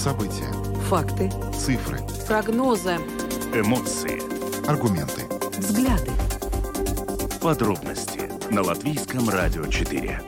[0.00, 0.50] События.
[0.88, 1.30] Факты.
[1.52, 1.98] Цифры.
[2.26, 2.94] Прогнозы.
[3.52, 4.18] Эмоции.
[4.66, 5.26] Аргументы.
[5.58, 6.10] Взгляды.
[7.42, 10.22] Подробности на Латвийском радио 4.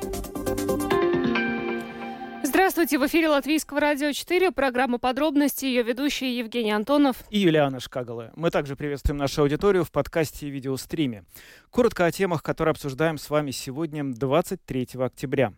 [2.45, 8.31] Здравствуйте, в эфире Латвийского радио 4, программа «Подробности», ее ведущие Евгений Антонов и Юлиана Шкагала.
[8.37, 11.25] Мы также приветствуем нашу аудиторию в подкасте и видеостриме.
[11.71, 15.55] Коротко о темах, которые обсуждаем с вами сегодня, 23 октября.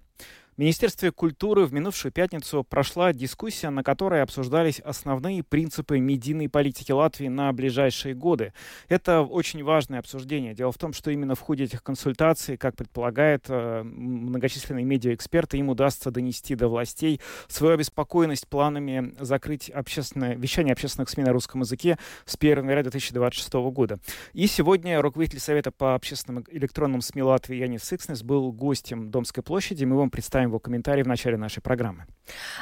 [0.55, 6.93] В Министерстве культуры в минувшую пятницу прошла дискуссия, на которой обсуждались основные принципы медийной политики
[6.93, 8.53] Латвии на ближайшие годы.
[8.89, 10.55] Это очень важное обсуждение.
[10.55, 15.71] Дело в том, что именно в ходе этих консультаций, как предполагает э, многочисленные медиаэксперты, им
[15.71, 21.99] удастся донести до властей свою обеспокоенность планами закрыть общественное, вещание общественных СМИ на русском языке
[22.27, 23.99] с 1 января 2026 года.
[24.35, 29.85] И сегодня руководитель Совета по общественным электронным СМИ Латвии Янис Сикснес был гостем Домской площади.
[29.85, 32.07] Мы вам представим почитаем его комментарий в начале нашей программы.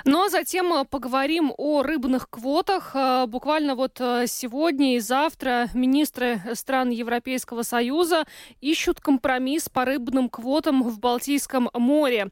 [0.05, 2.93] Ну а затем э, поговорим о рыбных квотах.
[2.95, 8.25] Э, буквально вот э, сегодня и завтра министры стран Европейского Союза
[8.61, 12.29] ищут компромисс по рыбным квотам в Балтийском море.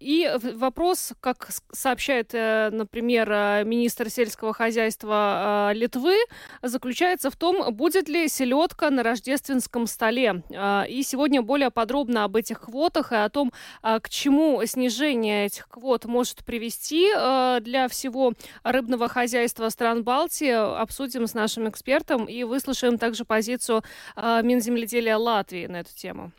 [0.00, 6.16] И вопрос, как сообщает, например, министр сельского хозяйства Литвы,
[6.62, 10.42] заключается в том, будет ли селедка на рождественском столе.
[10.88, 15.66] И сегодня более подробно об этих квотах и о том, к чему чему снижение этих
[15.68, 18.34] квот может привести э, для всего
[18.64, 23.82] рыбного хозяйства стран Балтии, обсудим с нашим экспертом и выслушаем также позицию
[24.14, 26.32] э, Минземледелия Латвии на эту тему.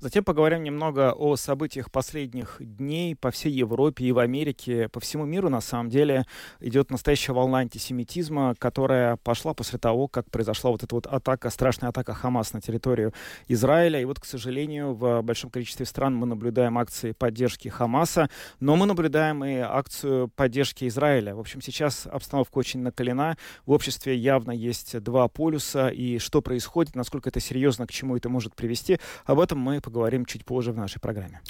[0.00, 4.88] Затем поговорим немного о событиях последних дней по всей Европе и в Америке.
[4.88, 6.24] По всему миру, на самом деле,
[6.58, 11.90] идет настоящая волна антисемитизма, которая пошла после того, как произошла вот эта вот атака, страшная
[11.90, 13.12] атака Хамас на территорию
[13.46, 14.00] Израиля.
[14.00, 18.86] И вот, к сожалению, в большом количестве стран мы наблюдаем акции поддержки Хамаса, но мы
[18.86, 21.34] наблюдаем и акцию поддержки Израиля.
[21.34, 23.36] В общем, сейчас обстановка очень накалена.
[23.66, 25.88] В обществе явно есть два полюса.
[25.88, 29.82] И что происходит, насколько это серьезно, к чему это может привести, об этом мы
[30.26, 31.40] чуть позже в нашей программе.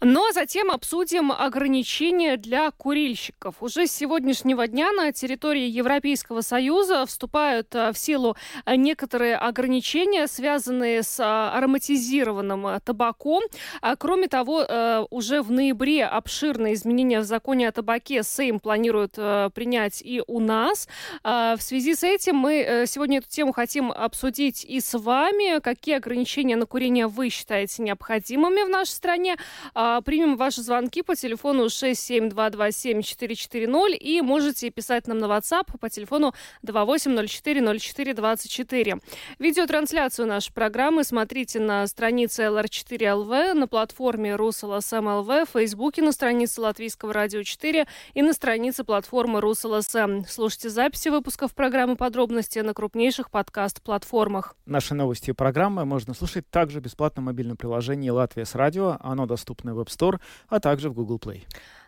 [0.00, 3.56] Ну а затем обсудим ограничения для курильщиков.
[3.60, 10.26] Уже с сегодняшнего дня на территории Европейского Союза вступают э, в силу э, некоторые ограничения,
[10.26, 13.42] связанные с э, ароматизированным табаком.
[13.80, 14.66] А кроме того,
[15.10, 19.14] уже в ноябре обширные изменения в законе о табаке Сейм планирует
[19.54, 20.88] принять и у нас.
[21.22, 25.60] А в связи с этим мы сегодня эту тему хотим обсудить и с вами.
[25.60, 29.36] Какие ограничения на курение вы считаете необходимыми в нашей стране.
[29.74, 36.34] А, примем ваши звонки по телефону 67227-440 и можете писать нам на WhatsApp по телефону
[36.62, 39.00] 28040424.
[39.38, 47.14] Видеотрансляцию нашей программы смотрите на странице LR4LV, на платформе RusLSM.LV, в Фейсбуке на странице Латвийского
[47.14, 50.26] радио 4 и на странице платформы RusLSM.
[50.28, 54.54] Слушайте записи выпусков программы «Подробности» на крупнейших подкаст-платформах.
[54.66, 58.96] Наши новости и программы можно слушать также бесплатно в мобильном приложении приложении «Латвия с радио».
[59.00, 60.18] Оно доступно в App Store,
[60.48, 61.42] а также в Google Play.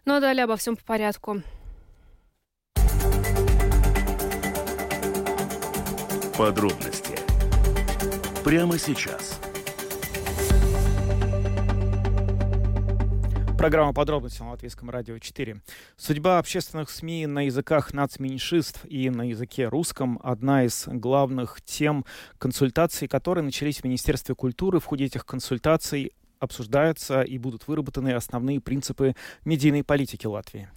[0.04, 1.42] Ну а далее обо всем по порядку.
[6.38, 7.18] Подробности
[8.44, 9.40] прямо сейчас.
[13.60, 15.60] Программа «Подробности» на Латвийском радио 4.
[15.98, 22.06] Судьба общественных СМИ на языках нацменьшинств и на языке русском– одна из главных тем
[22.38, 24.80] консультаций, которые начались в Министерстве культуры.
[24.80, 29.14] В ходе этих консультаций обсуждаются и будут выработаны основные принципы
[29.44, 30.68] медийной политики Латвии.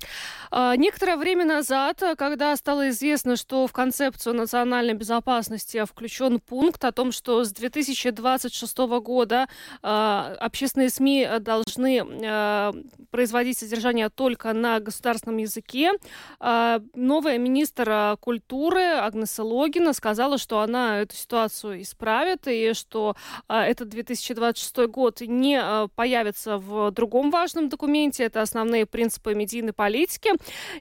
[0.51, 6.91] А, некоторое время назад, когда стало известно, что в концепцию национальной безопасности включен пункт о
[6.91, 9.47] том, что с 2026 года
[9.81, 12.73] а, общественные СМИ должны а,
[13.09, 15.91] производить содержание только на государственном языке,
[16.39, 23.15] новая министр культуры Агнеса Логина сказала, что она эту ситуацию исправит и что
[23.47, 28.23] этот 2026 год не э, появятся в другом важном документе.
[28.23, 30.31] Это основные принципы медийной политики.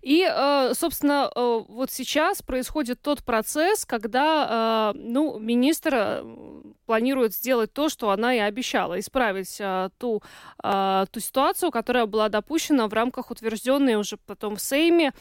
[0.00, 6.24] И, э, собственно, э, вот сейчас происходит тот процесс, когда ну, министр
[6.86, 9.60] планирует сделать то, что она и обещала, исправить
[9.98, 10.22] ту,
[10.62, 15.12] ту ситуацию, которая была допущена в рамках утвержденной уже потом в Сейме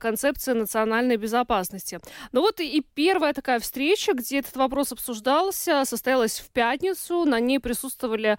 [0.00, 2.00] концепции национальной безопасности.
[2.32, 7.24] Ну вот и первая такая встреча, где этот вопрос обсуждался, состоялась в пятницу.
[7.24, 8.38] На ней присутствовали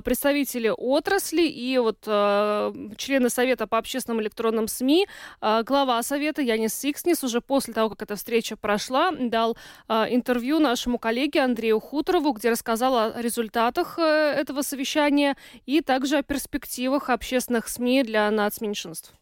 [0.00, 5.06] представители отрасли и вот э, члены Совета по общественным электронным СМИ,
[5.40, 9.56] э, глава Совета Янис Сикснис уже после того, как эта встреча прошла, дал
[9.88, 15.36] интервью нашему коллеге Андрею Хуторову, где рассказал о результатах э, этого совещания
[15.66, 19.14] и также о перспективах общественных СМИ для нацменьшинств.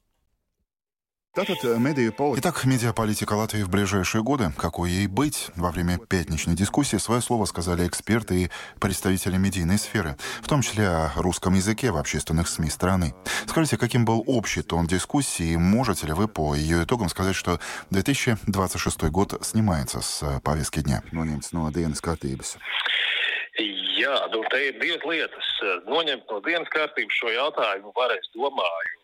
[2.40, 5.50] Итак, медиаполитика Латвии в ближайшие годы, какой ей быть?
[5.54, 10.88] Во время пятничной дискуссии свое слово сказали эксперты и представители медийной сферы, в том числе
[10.88, 13.14] о русском языке в общественных СМИ страны.
[13.46, 17.60] Скажите, каким был общий тон дискуссии, и можете ли вы по ее итогам сказать, что
[17.90, 21.04] 2026 год снимается с повестки дня?
[23.58, 25.48] Jā, nu, te ir divas lietas.
[25.90, 28.98] Noņemt no dienas kārtības šo jautājumu var, es domāju.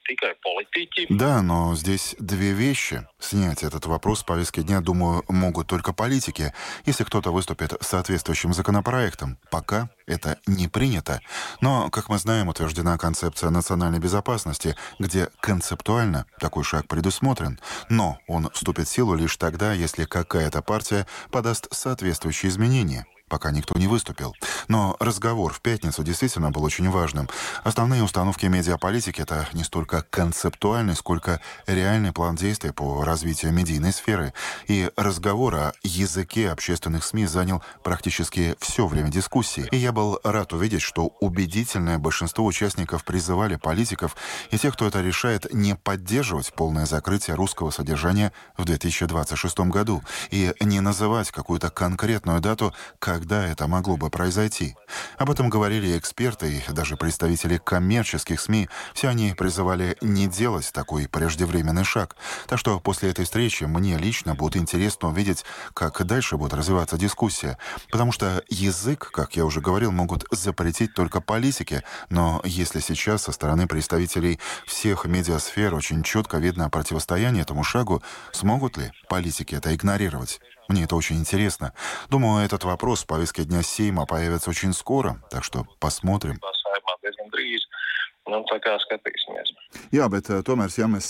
[1.08, 3.06] Да, но здесь две вещи.
[3.18, 6.52] Снять этот вопрос с повестки дня, думаю, могут только политики,
[6.84, 9.38] если кто-то выступит с соответствующим законопроектом.
[9.50, 11.20] Пока это не принято.
[11.62, 17.58] Но, как мы знаем, утверждена концепция национальной безопасности, где концептуально такой шаг предусмотрен.
[17.88, 23.76] Но он вступит в силу лишь тогда, если какая-то партия подаст соответствующие изменения пока никто
[23.76, 24.36] не выступил.
[24.68, 27.28] Но разговор в пятницу действительно был очень важным.
[27.64, 34.34] Основные установки медиаполитики— это не столько концептуальный, сколько реальный план действий по развитию медийной сферы.
[34.68, 39.66] И разговор о языке общественных СМИ занял практически все время дискуссии.
[39.72, 44.14] И я был рад увидеть, что убедительное большинство участников призывали политиков
[44.52, 50.54] и тех, кто это решает, не поддерживать полное закрытие русского содержания в 2026 году и
[50.60, 54.76] не называть какую-то конкретную дату, как когда это могло бы произойти.
[55.16, 58.68] Об этом говорили эксперты и даже представители коммерческих СМИ.
[58.92, 62.16] Все они призывали не делать такой преждевременный шаг.
[62.46, 67.56] Так что после этой встречи мне лично будет интересно увидеть, как дальше будет развиваться дискуссия.
[67.90, 71.82] Потому что язык, как я уже говорил, могут запретить только политики.
[72.10, 78.76] Но если сейчас со стороны представителей всех медиасфер очень четко видно противостояние этому шагу, смогут
[78.76, 80.40] ли политики это игнорировать?
[80.68, 81.72] Мне это очень интересно.
[82.08, 86.38] Думаю, этот вопрос в повестке дня Сейма появится очень скоро, так что посмотрим.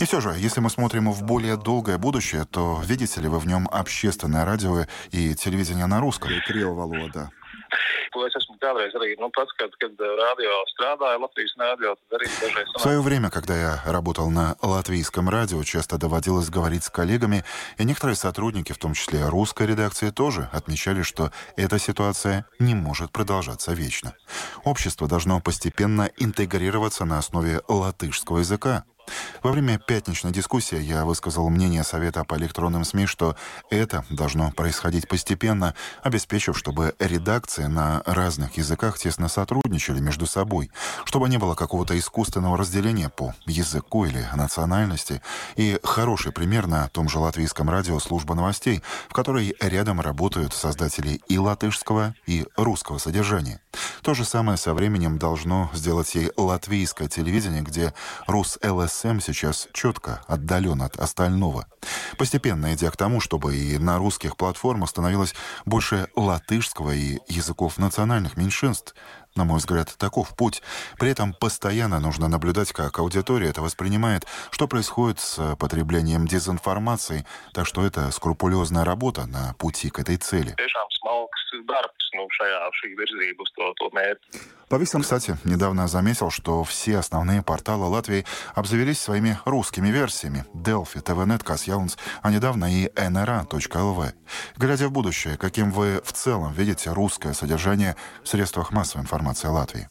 [0.02, 3.46] И все же, если мы смотрим в более долгое будущее, то видите ли вы в
[3.46, 6.30] нем общественное радио и телевидение на русском?
[8.14, 12.68] To es esmu kādreiz arī, ну, pats, kad, kad радио, tad arī dažreiz...
[12.76, 17.44] В свое время, когда я работал на латвийском радио, часто доводилось говорить с коллегами,
[17.78, 23.10] и некоторые сотрудники, в том числе русской редакции, тоже отмечали, что эта ситуация не может
[23.12, 24.14] продолжаться вечно.
[24.64, 28.84] Общество должно постепенно интегрироваться на основе латышского языка,
[29.42, 33.36] во время пятничной дискуссии я высказал мнение Совета по электронным СМИ, что
[33.70, 40.70] это должно происходить постепенно, обеспечив, чтобы редакции на разных языках тесно сотрудничали между собой,
[41.04, 45.20] чтобы не было какого-то искусственного разделения по языку или национальности.
[45.56, 51.20] И хороший пример на том же латвийском радио «Служба новостей», в которой рядом работают создатели
[51.28, 53.60] и латышского, и русского содержания.
[54.02, 57.92] То же самое со временем должно сделать и латвийское телевидение, где
[58.26, 61.67] Рус ЛС БДСМ сейчас четко отдален от остального.
[62.17, 68.37] Постепенно идя к тому, чтобы и на русских платформах становилось больше латышского и языков национальных
[68.37, 68.94] меньшинств,
[69.35, 70.62] на мой взгляд, таков путь.
[70.99, 77.67] При этом постоянно нужно наблюдать, как аудитория это воспринимает, что происходит с потреблением дезинформации, так
[77.67, 80.55] что это скрупулезная работа на пути к этой цели.
[84.68, 88.24] Повисом, кстати, недавно заметил, что все основные порталы Латвии
[88.54, 90.44] обзавелись своими русскими версиями.
[90.55, 94.12] Delphi, TVNet, Kasjauns, а недавно и nra.lv.
[94.56, 99.88] Глядя в будущее, каким вы в целом видите русское содержание в средствах массовой информации Латвии?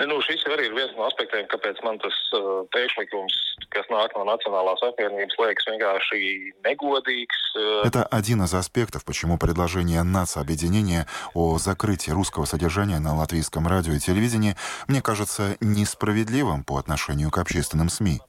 [0.00, 3.34] Nu, šis arī ir viens no aspektiem, kāpēc man tas uh, priekšlikums,
[3.74, 6.20] kas nāk no Национālās apvienības, liekas vienkārši
[6.64, 7.40] negodīgs.
[7.84, 13.98] Это один из аспектов, почему предложение нацобъединения о закрытии русского содержания на латвийском радио и
[13.98, 14.56] телевидении
[14.88, 18.20] мне кажется несправедливым по отношению к общественным СМИ.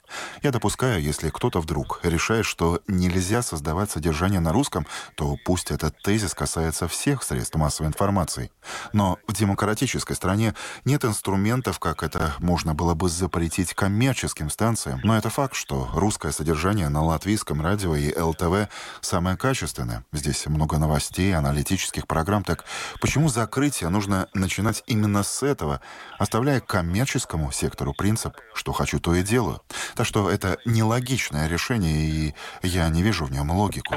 [0.42, 5.96] Я допускаю, если кто-то вдруг решает, что нельзя создавать содержание на русском, то пусть этот
[6.02, 8.50] тезис касается всех средств массовой информации.
[8.92, 10.54] Но в демократической стране
[10.84, 15.88] нет инструмента вариантов, как это можно было бы запретить коммерческим станциям, но это факт, что
[15.94, 18.68] русское содержание на латвийском радио и ЛТВ
[19.00, 20.04] самое качественное.
[20.10, 22.42] Здесь много новостей, аналитических программ.
[22.42, 22.64] Так
[23.00, 25.80] почему закрытие нужно начинать именно с этого,
[26.18, 29.60] оставляя коммерческому сектору принцип «что хочу, то и делаю».
[29.94, 33.94] Так что это нелогичное решение, и я не вижу в нем логику.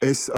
[0.00, 0.30] Es.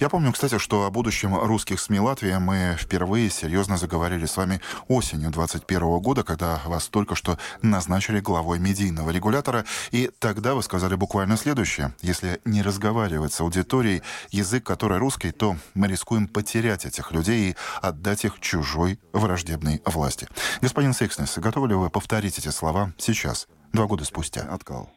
[0.00, 4.60] Я помню, кстати, что о будущем русских СМИ Латвии мы впервые серьезно заговорили с вами
[4.88, 9.64] осенью 2021 года, когда вас только что назначили главой медийного регулятора.
[9.90, 11.94] И тогда вы сказали буквально следующее.
[12.02, 17.56] Если не разговаривать с аудиторией, язык который русский, то мы рискуем потерять этих людей и
[17.82, 20.28] отдать их чужой враждебной власти.
[20.60, 24.42] Господин Секснес, готовы ли вы повторить эти слова сейчас, два года спустя?
[24.50, 24.90] Откал.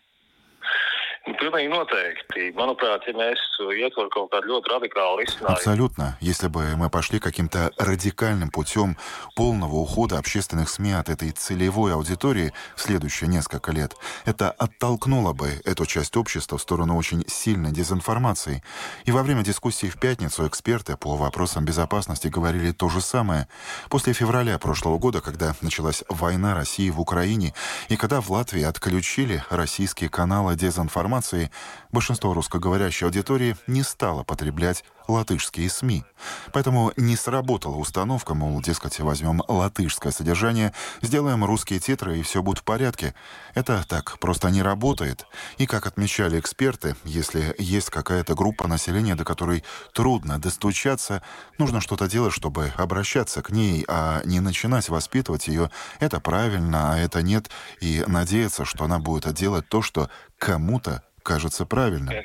[1.28, 2.54] Pilnīgi noteikti.
[2.56, 5.58] Manuprāt, ja mēs ietvaram kaut kādu ļoti радикālu risinājumu.
[5.58, 6.18] Абсолютно.
[6.22, 8.96] Если бы мы пошли каким-то радикальным путем
[9.36, 13.94] полного ухода общественных СМИ от этой целевой аудитории следующие несколько лет,
[14.26, 18.64] это оттолкнуло бы эту часть общества в сторону очень сильной дезинформации.
[19.04, 23.50] И во время дискуссии в пятницу эксперты по вопросам безопасности говорили то же самое.
[23.90, 27.54] После февраля прошлого года, когда началась война России в Украине,
[27.90, 31.52] и когда в Латвии отключили российские каналы дезинформации, информации,
[31.92, 36.04] большинство русскоговорящей аудитории не стало потреблять латышские СМИ.
[36.52, 42.60] Поэтому не сработала установка, мол, дескать, возьмем латышское содержание, сделаем русские титры и все будет
[42.60, 43.16] в порядке.
[43.54, 45.26] Это так просто не работает.
[45.58, 51.24] И, как отмечали эксперты, если есть какая-то группа населения, до которой трудно достучаться,
[51.58, 55.72] нужно что-то делать, чтобы обращаться к ней, а не начинать воспитывать ее.
[56.00, 61.66] Это правильно, а это нет, и надеяться, что она будет делать то, что кому-то кажется
[61.66, 62.16] правильным.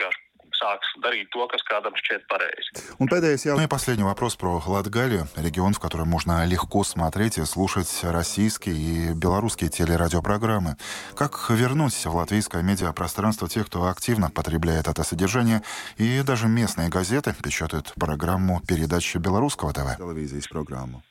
[3.51, 3.59] Он.
[3.59, 8.77] Ну и последний вопрос про Латгалию, регион, в котором можно легко смотреть и слушать российские
[8.77, 10.77] и белорусские телерадиопрограммы.
[11.17, 15.63] Как вернуть в латвийское медиапространство тех, кто активно потребляет это содержание,
[15.97, 19.97] и даже местные газеты печатают программу передачи белорусского ТВ.
[19.97, 21.03] Телевизijas программу.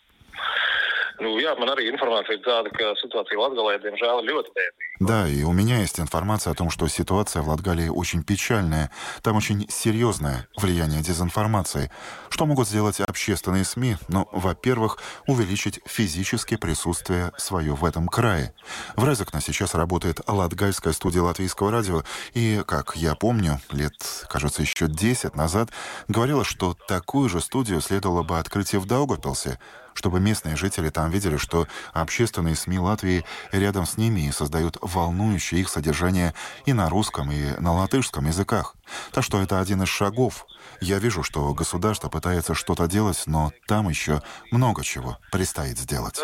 [1.21, 4.91] Nu, jā, man arī ir tāda, ka situācija Latvijā, diemžēl, ir ļoti bēdīga.
[5.01, 8.91] Да, и у меня есть информация о том, что ситуация в Латгалии очень печальная.
[9.23, 11.91] Там очень серьезное влияние дезинформации.
[12.29, 13.97] Что могут сделать общественные СМИ?
[14.09, 18.53] Ну, во-первых, увеличить физическое присутствие свое в этом крае.
[18.95, 22.03] В Резекне сейчас работает Латгальская студия латвийского радио,
[22.35, 23.93] и, как я помню, лет,
[24.29, 25.69] кажется, еще 10 назад,
[26.07, 29.57] говорила, что такую же студию следовало бы открыть и в Даугавпилсе,
[29.93, 35.61] чтобы местные жители там видели, что общественные СМИ Латвии рядом с ними и создают волнующее
[35.61, 36.33] их содержание
[36.65, 38.75] и на русском, и на латышском языках.
[39.11, 40.45] Так что это один из шагов.
[40.79, 44.21] Я вижу, что государство пытается что-то делать, но там еще
[44.51, 46.19] много чего предстоит сделать.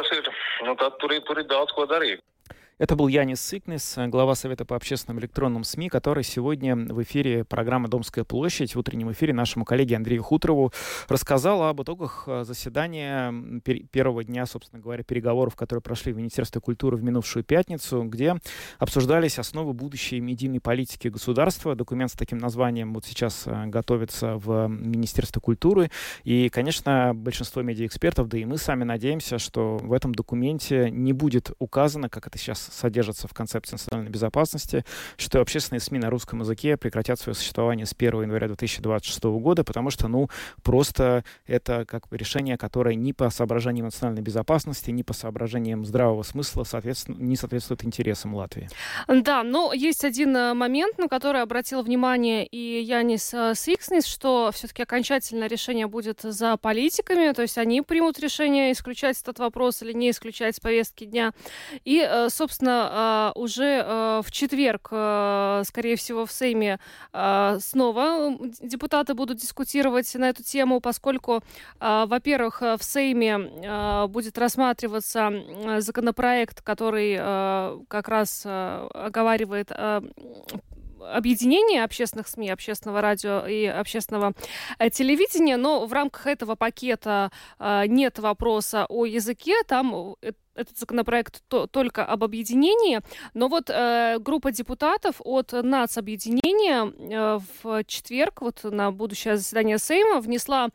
[2.79, 7.87] Это был Янис Сикнес, глава Совета по общественным электронным СМИ, который сегодня в эфире программы
[7.87, 10.71] «Домская площадь» в утреннем эфире нашему коллеге Андрею Хуторову
[11.07, 13.33] рассказал об итогах э, заседания
[13.89, 18.35] первого дня, собственно говоря, переговоров, которые прошли в Министерстве культуры в минувшую пятницу, где
[18.77, 21.73] обсуждались основы будущей медийной политики государства.
[21.73, 25.89] Документ с таким названием вот сейчас э, готовится в Министерстве культуры.
[26.23, 31.53] И, конечно, большинство медиаэкспертов, да и мы сами надеемся, что в этом документе не будет
[31.57, 34.85] указано, как это сейчас содержатся в концепции национальной безопасности,
[35.17, 39.89] что общественные СМИ на русском языке прекратят свое существование с 1 января 2026 года, потому
[39.89, 40.29] что, ну,
[40.63, 46.63] просто это как решение, которое ни по соображениям национальной безопасности, ни по соображениям здравого смысла
[46.63, 48.69] соответственно, не соответствует интересам Латвии.
[49.07, 54.51] Да, но есть один э, момент, на который обратил внимание и Янис э, Сикснис, что
[54.53, 59.93] все-таки окончательное решение будет за политиками, то есть они примут решение исключать этот вопрос или
[59.93, 61.31] не исключать с повестки дня.
[61.85, 66.79] И, э, собственно, собственно, а, уже а, в четверг, а, скорее всего, в Сейме
[67.59, 71.41] снова депутаты будут дискутировать на эту тему, поскольку,
[71.79, 75.31] во-первых, в Сейме будет рассматриваться
[75.79, 77.17] законопроект, который
[77.87, 79.71] как раз оговаривает
[80.99, 84.33] объединение общественных СМИ, общественного радио и общественного
[84.79, 91.41] э, телевидения, но в рамках этого пакета нет вопроса о языке, там э, этот законопроект
[91.47, 93.01] то, только об объединении,
[93.33, 100.19] но вот э, группа депутатов от нацобъединения э, в четверг, вот на будущее заседание Сейма,
[100.19, 100.69] внесла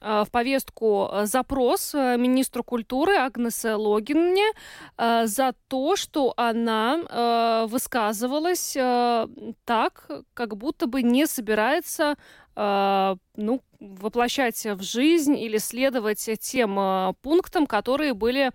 [0.00, 4.52] э, в повестку э, запрос э, министру культуры Агнесе Логине
[4.98, 8.72] за то, что она высказывалась
[9.64, 12.16] так, как будто бы не собирается
[12.56, 18.52] ну, воплощать в жизнь или следовать тем пунктам, которые были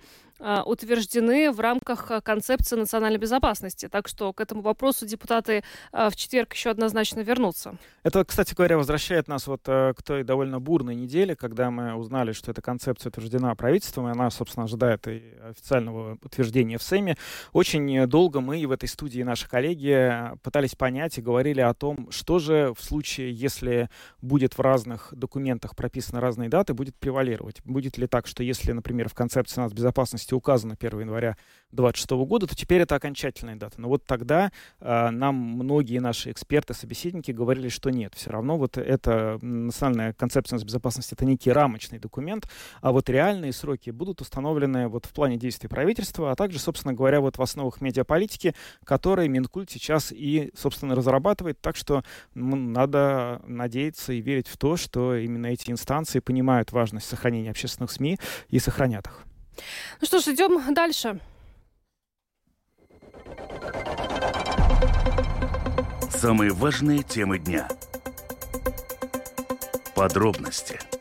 [0.65, 3.87] утверждены в рамках а, концепции национальной безопасности.
[3.87, 7.75] Так что к этому вопросу депутаты а, в четверг еще однозначно вернутся.
[8.03, 12.31] Это, кстати говоря, возвращает нас вот э, к той довольно бурной неделе, когда мы узнали,
[12.31, 17.17] что эта концепция утверждена правительством, и она, собственно, ожидает и официального утверждения в Сейме.
[17.53, 22.09] Очень долго мы и в этой студии наши коллеги пытались понять и говорили о том,
[22.11, 23.89] что же в случае, если
[24.21, 27.61] будет в разных документах прописаны разные даты, будет превалировать.
[27.65, 31.35] Будет ли так, что если, например, в концепции нас безопасности если указано 1 января
[31.71, 33.79] 2026 года, то теперь это окончательная дата.
[33.79, 38.77] Но вот тогда э, нам многие наши эксперты, собеседники говорили, что нет, все равно вот
[38.77, 42.47] эта национальная концепция безопасности это некий рамочный документ,
[42.81, 47.21] а вот реальные сроки будут установлены вот в плане действий правительства, а также, собственно говоря,
[47.21, 51.59] вот в основах медиаполитики, которые Минкульт сейчас и, собственно, разрабатывает.
[51.61, 57.51] Так что надо надеяться и верить в то, что именно эти инстанции понимают важность сохранения
[57.51, 58.17] общественных СМИ
[58.49, 59.25] и сохранят их.
[59.99, 61.19] Ну что ж, идем дальше.
[66.09, 67.67] Самые важные темы дня.
[69.95, 70.79] Подробности–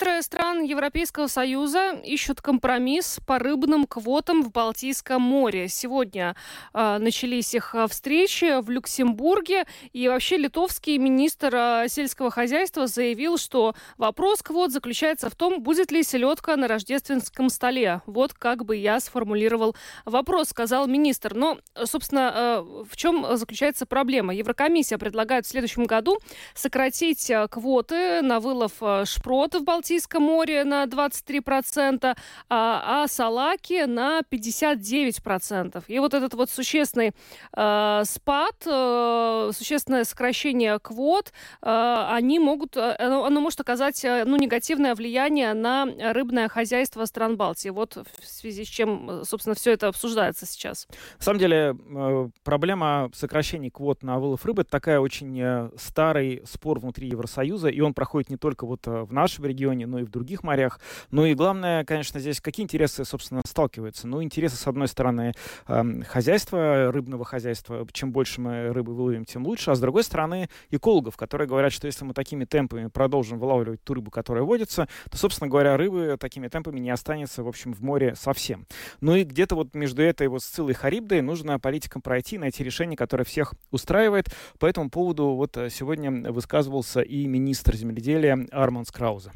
[0.00, 5.68] Министры стран Европейского Союза ищут компромисс по рыбным квотам в Балтийском море.
[5.68, 6.36] Сегодня
[6.72, 9.66] э, начались их а, встречи в Люксембурге.
[9.92, 15.92] И вообще литовский министр э, сельского хозяйства заявил, что вопрос квот заключается в том, будет
[15.92, 18.00] ли селедка на рождественском столе.
[18.06, 19.76] Вот как бы я сформулировал
[20.06, 21.34] вопрос, сказал министр.
[21.34, 24.34] Но, собственно, э, в чем заключается проблема?
[24.34, 26.18] Еврокомиссия предлагает в следующем году
[26.54, 28.72] сократить квоты на вылов
[29.04, 32.16] шпротов в Балтийском море на 23%,
[32.48, 35.82] а, а салаки на 59%.
[35.88, 37.10] И вот этот вот существенный
[37.56, 41.32] э, спад, э, существенное сокращение квот,
[41.62, 47.36] э, они могут, э, оно, может оказать э, ну, негативное влияние на рыбное хозяйство стран
[47.36, 47.70] Балтии.
[47.70, 50.86] Вот в связи с чем, собственно, все это обсуждается сейчас.
[51.18, 56.78] На самом деле, э, проблема сокращения квот на вылов рыбы– это такая очень старый спор
[56.78, 60.42] внутри Евросоюза, и он проходит не только вот в нашем регионе, но и в других
[60.42, 60.80] морях.
[61.10, 64.06] Ну и главное, конечно, здесь какие интересы, собственно, сталкиваются.
[64.06, 65.34] Ну, интересы, с одной стороны,
[65.68, 67.86] э, хозяйства, рыбного хозяйства.
[67.92, 69.70] Чем больше мы рыбы выловим, тем лучше.
[69.70, 73.94] А с другой стороны, экологов, которые говорят, что если мы такими темпами продолжим вылавливать ту
[73.94, 78.14] рыбу, которая водится, то, собственно говоря, рыбы такими темпами не останется, в общем, в море
[78.14, 78.66] совсем.
[79.00, 82.96] Ну и где-то вот между этой вот Сциллой и Харибдой нужно политикам пройти, найти решение,
[82.96, 84.28] которое всех устраивает.
[84.58, 89.32] По этому поводу вот э, сегодня высказывался и министр земледелия Арман Скрауза.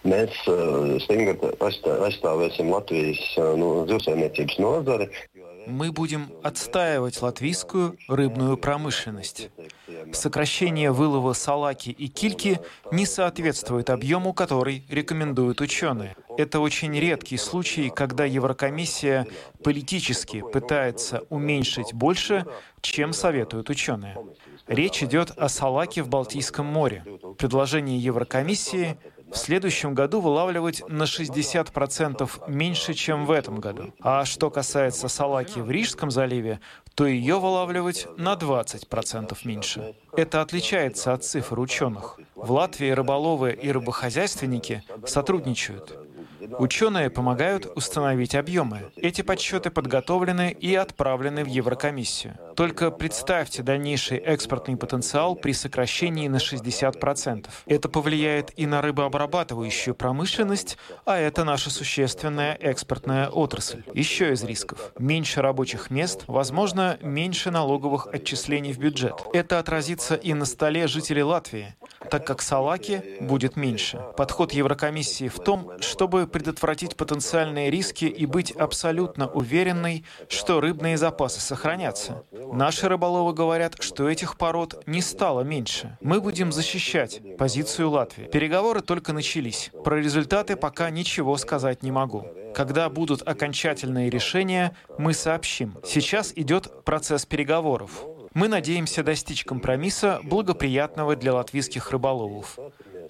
[0.00, 0.32] Mēs
[1.04, 3.20] stingri aizstāvēsim Latvijas
[3.60, 5.10] nu, zivsaimniecības nozari.
[5.66, 9.50] Мы будем отстаивать латвийскую рыбную промышленность.
[10.12, 12.60] Сокращение вылова салаки и кильки
[12.90, 16.16] не соответствует объему, который рекомендуют ученые.
[16.38, 19.26] Это очень редкий случай, когда Еврокомиссия
[19.62, 22.46] политически пытается уменьшить больше,
[22.80, 24.16] чем советуют ученые.
[24.66, 27.04] Речь идет о салаке в Балтийском море.
[27.36, 28.96] Предложение Еврокомиссии
[29.30, 33.92] в следующем году вылавливать на 60% меньше, чем в этом году.
[34.00, 36.60] А что касается салаки в Рижском заливе,
[36.94, 39.94] то ее вылавливать на 20% меньше.
[40.16, 42.18] Это отличается от цифр ученых.
[42.34, 45.96] В Латвии рыболовы и рыбохозяйственники сотрудничают.
[46.58, 48.90] Ученые помогают установить объемы.
[48.96, 52.38] Эти подсчеты подготовлены и отправлены в Еврокомиссию.
[52.56, 57.46] Только представьте дальнейший экспортный потенциал при сокращении на 60%.
[57.66, 63.82] Это повлияет и на рыбообрабатывающую промышленность, а это наша существенная экспортная отрасль.
[63.94, 64.92] Еще из рисков.
[64.98, 69.22] Меньше рабочих мест, возможно, меньше налоговых отчислений в бюджет.
[69.32, 71.74] Это отразится и на столе жителей Латвии,
[72.10, 74.02] так как салаки будет меньше.
[74.16, 81.40] Подход Еврокомиссии в том, чтобы предотвратить потенциальные риски и быть абсолютно уверенной, что рыбные запасы
[81.40, 82.24] сохранятся.
[82.52, 85.96] Наши рыболовы говорят, что этих пород не стало меньше.
[86.00, 88.24] Мы будем защищать позицию Латвии.
[88.24, 89.70] Переговоры только начались.
[89.84, 92.26] Про результаты пока ничего сказать не могу.
[92.54, 95.76] Когда будут окончательные решения, мы сообщим.
[95.84, 98.04] Сейчас идет процесс переговоров.
[98.32, 102.58] Мы надеемся достичь компромисса, благоприятного для латвийских рыболовов.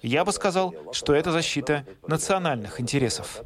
[0.01, 3.41] Я бы сказал, что это защита национальных интересов.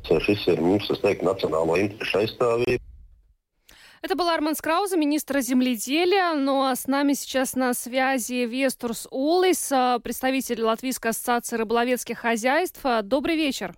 [4.01, 6.33] Это был Арман Скрауза, министр земледелия.
[6.33, 9.69] Ну а с нами сейчас на связи Вестурс Улис,
[10.01, 12.81] представитель Латвийской ассоциации рыболовецких хозяйств.
[13.03, 13.75] Добрый вечер.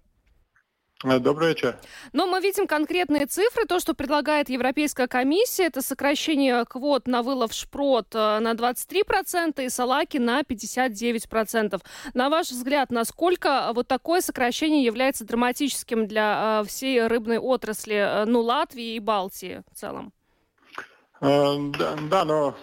[1.04, 1.78] Э, добрый вечер.
[2.12, 3.66] Но мы видим конкретные цифры.
[3.66, 9.70] То, что предлагает Европейская комиссия, это сокращение квот на вылов шпрот э, на 23% и
[9.70, 11.82] салаки на 59%.
[12.16, 18.42] На ваш взгляд, насколько вот такое сокращение является драматическим для э, всей рыбной отрасли, ну,
[18.42, 20.14] Латвии и Балтии в целом?
[21.20, 22.56] Да, да, но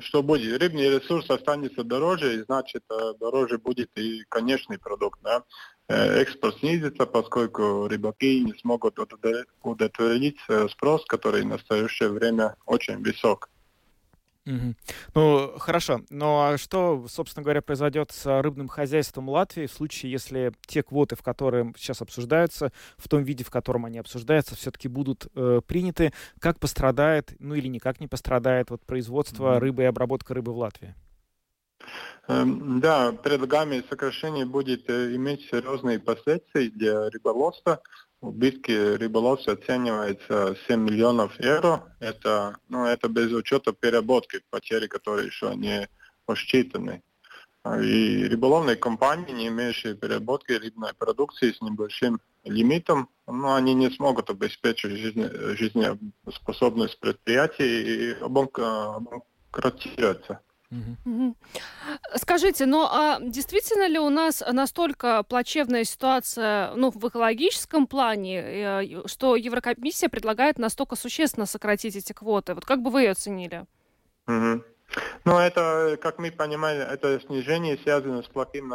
[0.00, 0.60] что будет?
[0.60, 2.82] Рыбный ресурс останется дороже, и значит
[3.18, 5.20] дороже будет и конечный продукт.
[5.22, 5.44] Да?
[5.90, 13.02] Э, экспорт снизится, поскольку рыбаки не смогут удовлетворить э, спрос, который в настоящее время очень
[13.02, 13.50] высок.
[14.46, 14.74] Угу.
[15.14, 16.02] Ну, хорошо.
[16.10, 21.16] Ну, а что, собственно говоря, произойдет с рыбным хозяйством Латвии в случае, если те квоты,
[21.16, 26.12] в которые сейчас обсуждаются, в том виде, в котором они обсуждаются, все-таки будут э, приняты?
[26.38, 30.94] Как пострадает, ну или никак не пострадает вот производство рыбы и обработка рыбы в Латвии?
[32.28, 37.82] Эм, да, предлагаемое сокращение будет э, иметь серьезные последствия для рыболовства.
[38.20, 41.96] Убытки рыболовства оцениваются 7 миллионов евро.
[41.98, 45.88] Это, ну, это без учета переработки, потери, которые еще не
[46.26, 47.02] посчитаны.
[47.62, 53.90] А, и рыболовные компании, не имеющие переработки рыбной продукции с небольшим лимитом, ну, они не
[53.90, 60.40] смогут обеспечить жизнеспособность предприятий и обанкротироваться.
[62.16, 69.02] Скажите, но а действительно ли у нас настолько плачевная ситуация ну, в экологическом плане, э,
[69.06, 72.54] что Еврокомиссия предлагает настолько существенно сократить эти квоты?
[72.54, 73.66] Вот как бы вы ее оценили?
[74.28, 74.64] Угу.
[75.24, 78.72] Ну, это, как мы понимаем, это снижение связано с плохим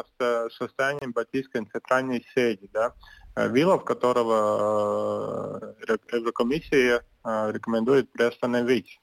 [0.51, 2.93] состоянием Балтийской центральной сети, да,
[3.36, 8.99] э, вилов которого э, Еврокомиссия рекомендует приостановить.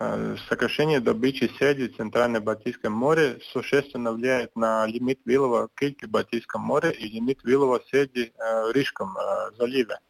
[0.00, 6.62] Э, сокращение добычи седи в Центрально-Балтийском море существенно влияет на лимит вилова кильки в Балтийском
[6.62, 10.00] море и лимит вилова седи э, в Рижском э, заливе.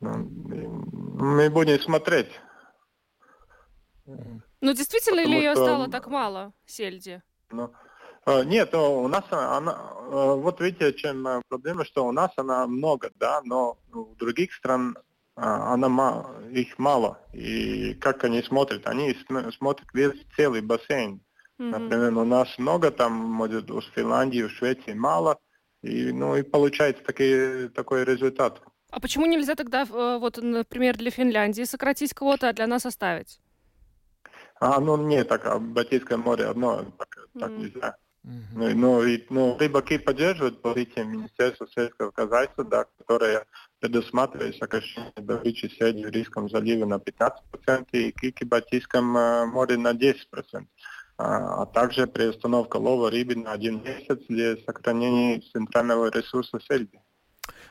[0.00, 0.10] Ну,
[1.18, 2.40] мы будем смотреть.
[4.04, 5.64] Ну, действительно Потому ли ее что...
[5.64, 7.22] стало так мало, сельди?
[7.50, 7.72] Ну,
[8.44, 13.78] нет, у нас она, вот видите, чем проблема, что у нас она много, да, но
[13.92, 14.98] у других стран
[15.36, 17.20] она, их мало.
[17.32, 18.86] И как они смотрят?
[18.86, 19.14] Они
[19.58, 21.20] смотрят весь целый бассейн.
[21.58, 21.78] Mm-hmm.
[21.78, 25.38] Например, у нас много, там, может, у Финляндии, у Швеции мало.
[25.82, 28.62] И, ну, и получается таки, такой результат.
[28.90, 33.40] А почему нельзя тогда, э, вот, например, для Финляндии сократить квоты, а для нас оставить?
[34.58, 37.40] А, ну, нет, так, а Балтийское море одно, так, mm-hmm.
[37.40, 37.96] так нельзя.
[38.24, 38.74] Mm-hmm.
[38.74, 43.46] Ну, и, ну, рыбаки поддерживают позицию Министерства сельского хозяйства, да, которое
[43.80, 49.76] предусматривает сокращение добычи седи в Рижском заливе на 15% и кики в Балтийском э, море
[49.76, 50.16] на 10%,
[51.18, 57.00] а, а также приостановка лова рыбы на один месяц для сохранения центрального ресурса сельди.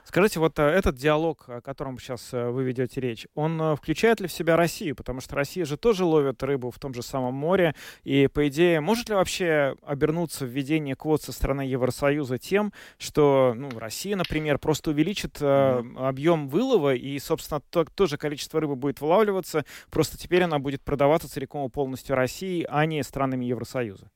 [0.06, 4.22] Скажите, вот э, этот диалог, о котором сейчас э, вы ведете речь, он э, включает
[4.22, 4.96] ли в себя Россию?
[4.96, 7.74] Потому что Россия же тоже ловит рыбу в том же самом море.
[8.04, 13.72] И, по идее, может ли вообще обернуться введение квот со стороны Евросоюза тем, что ну,
[13.80, 19.02] Россия, например, просто увеличит э, объем вылова, и, собственно, то, то же количество рыбы будет
[19.02, 24.12] вылавливаться, просто теперь она будет продаваться целиком и полностью России, а не странами Евросоюза?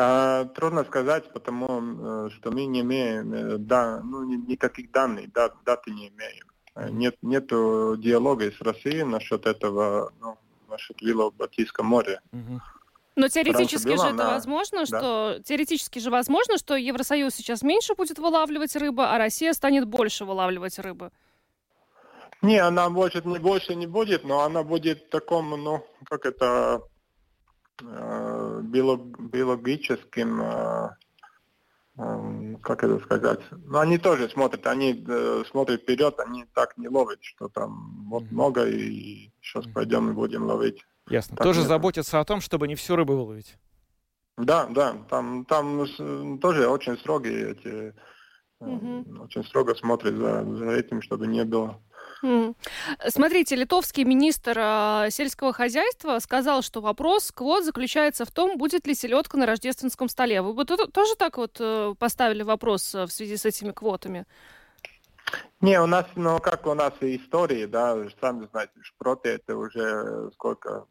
[0.00, 5.50] А, трудно сказать, потому э, что мы не имеем э, да, ну, никаких данных, да,
[5.64, 6.46] даты не имеем.
[6.76, 12.20] Э, нет нету диалога с Россией насчет этого, ну, насчет вилла в Балтийском море.
[13.16, 14.30] Но теоретически же это на...
[14.34, 15.42] возможно, что да.
[15.42, 20.78] теоретически же возможно, что Евросоюз сейчас меньше будет вылавливать рыбы, а Россия станет больше вылавливать
[20.78, 21.10] рыбы.
[22.40, 26.82] Не, она может не больше не будет, но она будет в таком, ну, как это,
[27.82, 30.90] биологическим, э,
[31.98, 35.06] э, как это сказать, ну, они тоже смотрят, они
[35.50, 38.32] смотрят вперед, они так не ловят, что там вот mm-hmm.
[38.32, 40.84] много, и сейчас пойдем и будем ловить.
[41.08, 41.36] Ясно.
[41.36, 41.68] Так тоже нет.
[41.68, 43.56] заботятся о том, чтобы не всю рыбу выловить.
[44.36, 45.86] Да, да, там, там
[46.40, 47.94] тоже очень строгие эти,
[48.60, 49.24] mm-hmm.
[49.24, 51.80] очень строго смотрят за, за этим, чтобы не было
[52.20, 58.94] Смотрите, литовский министр э, сельского хозяйства сказал, что вопрос квот заключается в том, будет ли
[58.94, 60.42] селедка на рождественском столе.
[60.42, 64.26] Вы бы тоже так вот э, поставили вопрос э, в связи с этими квотами?
[65.60, 70.30] Не, у нас, ну как у нас и истории, да, сами знаете, шпроты это уже
[70.32, 70.86] сколько,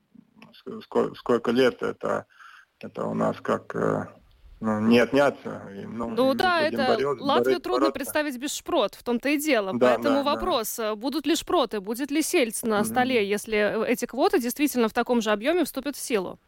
[0.84, 2.26] сколько, сколько лет, это,
[2.80, 4.08] это у нас как ну,
[4.60, 5.62] не отняться.
[5.86, 7.94] Ну, ну да, это борет, Латвию борет, трудно бороться.
[7.94, 9.72] представить без шпрот, в том-то и дело.
[9.74, 10.96] Да, Поэтому да, вопрос, да.
[10.96, 12.84] будут ли шпроты, будет ли сельдь на mm-hmm.
[12.84, 16.40] столе, если эти квоты действительно в таком же объеме вступят в силу?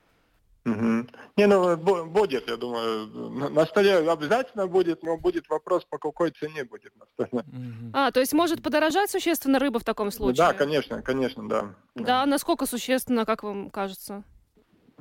[0.66, 1.08] Угу.
[1.38, 3.08] Не, ну будет, я думаю,
[3.50, 7.44] на столе обязательно будет, но будет вопрос, по какой цене будет на столе.
[7.48, 7.92] Угу.
[7.94, 10.38] А, то есть может подорожать существенно рыба в таком случае?
[10.38, 11.62] Да, конечно, конечно, да.
[11.96, 12.26] Да, да.
[12.26, 14.24] насколько существенно, как вам кажется?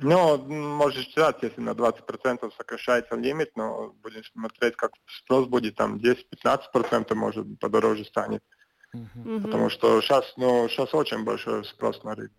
[0.01, 5.97] Ну, может считать, если на 20% сокращается лимит, но будем смотреть, как спрос будет, там
[5.97, 8.43] 10-15% может подороже станет.
[8.93, 9.41] Угу.
[9.41, 12.33] Потому что сейчас, ну, сейчас очень большой спрос на рыбу.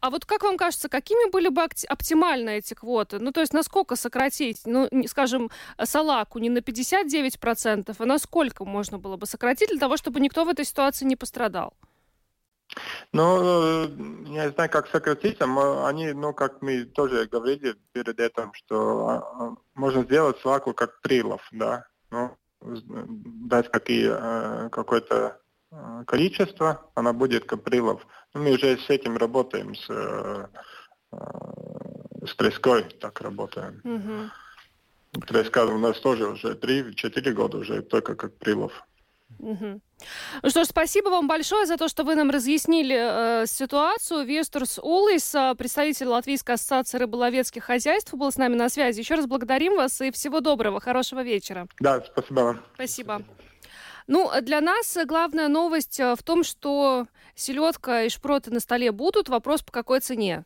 [0.00, 3.18] А вот как вам кажется, какими были бы оптимальны эти квоты?
[3.18, 4.62] Ну, то есть насколько сократить?
[4.64, 5.50] Ну, скажем,
[5.82, 10.44] салаку не на 59%, а на сколько можно было бы сократить для того, чтобы никто
[10.44, 11.74] в этой ситуации не пострадал?
[13.12, 13.82] Ну,
[14.26, 15.40] я не знаю, как сократить.
[15.40, 21.00] Они, ну, как мы тоже говорили перед этим, что а, а, можно сделать салаку как
[21.00, 21.86] прилов, да.
[22.10, 28.06] Ну, дать какие, э, какой-то Э, количество, она будет каприлов.
[28.34, 30.46] Ну, мы уже с этим работаем, с, э,
[32.26, 33.80] с треской так работаем.
[33.84, 35.26] Угу.
[35.26, 38.72] Треска у нас тоже уже 3-4 года уже только как прилов.
[39.38, 39.80] Угу.
[40.42, 42.96] Ну что ж, спасибо вам большое за то, что вы нам разъяснили
[43.42, 44.24] э, ситуацию.
[44.24, 49.00] Вестерс Улис, э, представитель Латвийской ассоциации рыболовецких хозяйств, был с нами на связи.
[49.00, 51.68] Еще раз благодарим вас и всего доброго, хорошего вечера.
[51.80, 52.60] Да, спасибо вам.
[52.74, 53.22] Спасибо.
[54.06, 59.28] Ну, для нас главная новость э, в том, что селедка и шпроты на столе будут.
[59.28, 60.44] Вопрос, по какой цене.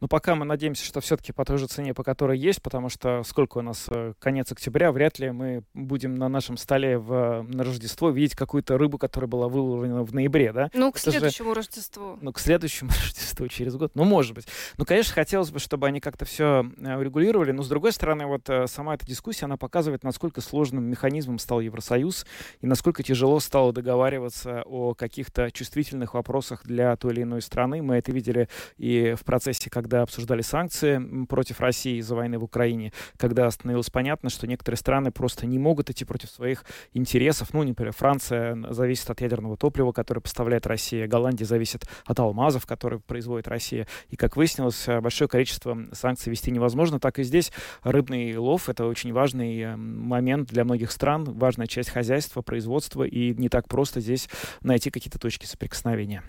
[0.00, 3.22] Но пока мы надеемся, что все-таки по той же цене, по которой есть, потому что
[3.24, 7.64] сколько у нас э, конец октября, вряд ли мы будем на нашем столе в, на
[7.64, 10.70] Рождество видеть какую-то рыбу, которая была выловлена в ноябре, да?
[10.72, 12.18] Ну, к Это следующему же, Рождеству.
[12.20, 13.92] Ну, к следующему Рождеству через год.
[13.94, 14.46] Ну, может быть.
[14.78, 18.48] Ну, конечно, хотелось бы, чтобы они как-то все э, урегулировали, но, с другой стороны, вот
[18.48, 22.26] э, сама эта дискуссия, она показывает, насколько сложным механизмом стал Евросоюз
[22.60, 27.82] и насколько тяжело стало договариваться о каких-то чувствительных вопросах для той или иной страны.
[27.82, 32.44] Мы это видели и в процессе, когда когда обсуждали санкции против России из-за войны в
[32.44, 37.52] Украине, когда становилось понятно, что некоторые страны просто не могут идти против своих интересов.
[37.52, 43.00] Ну, например, Франция зависит от ядерного топлива, которое поставляет Россия, Голландия зависит от алмазов, которые
[43.00, 43.88] производит Россия.
[44.10, 47.00] И, как выяснилось, большое количество санкций вести невозможно.
[47.00, 47.50] Так и здесь
[47.82, 53.34] рыбный лов— это очень важный э, момент для многих стран, важная часть хозяйства, производства, и
[53.34, 54.28] не так просто здесь
[54.60, 56.22] найти какие-то точки соприкосновения.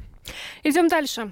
[0.64, 1.32] Идем дальше.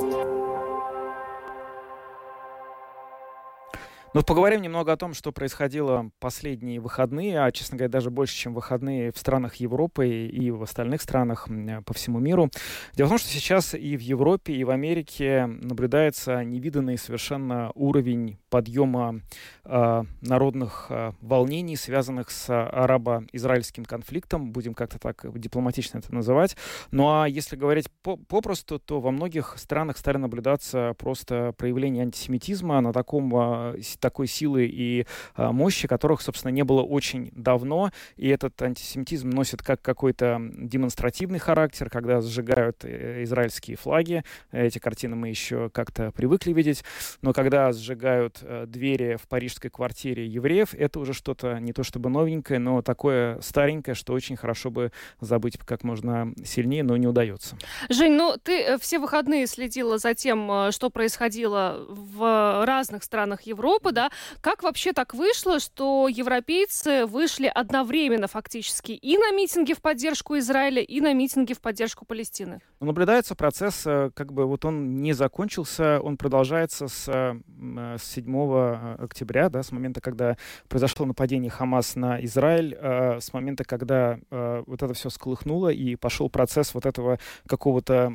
[4.13, 8.53] Ну, поговорим немного о том, что происходило последние выходные, а, честно говоря, даже больше, чем
[8.53, 11.47] выходные в странах Европы и в остальных странах
[11.85, 12.49] по всему миру.
[12.93, 18.37] Дело в том, что сейчас и в Европе, и в Америке наблюдается невиданный совершенно уровень
[18.49, 19.21] подъема
[19.63, 26.57] э, народных э, волнений, связанных с арабо-израильским конфликтом, будем как-то так дипломатично это называть.
[26.91, 32.81] Ну а если говорить по попросту, то во многих странах стали наблюдаться просто проявления антисемитизма
[32.81, 37.91] на таком э, такой силы и а, мощи, которых, собственно, не было очень давно.
[38.17, 44.23] И этот антисемитизм носит как какой-то демонстративный характер, когда сжигают э, израильские флаги.
[44.51, 46.83] Эти картины мы еще как-то привыкли видеть.
[47.21, 52.09] Но когда сжигают э, двери в парижской квартире евреев, это уже что-то не то чтобы
[52.09, 57.57] новенькое, но такое старенькое, что очень хорошо бы забыть как можно сильнее, но не удается.
[57.89, 63.90] Жень, ну ты э, все выходные следила за тем, что происходило в разных странах Европы,
[63.91, 70.37] да, как вообще так вышло, что европейцы вышли одновременно фактически и на митинги в поддержку
[70.37, 72.61] Израиля, и на митинги в поддержку Палестины?
[72.81, 77.35] Ну, наблюдается процесс, э, как бы вот он не закончился, он продолжается с, э,
[77.99, 80.35] с 7 э, октября, да, с момента, когда
[80.67, 86.73] произошло нападение Хамас на Израиль, с момента, когда вот это все сколыхнуло и пошел процесс
[86.73, 88.13] вот этого какого-то,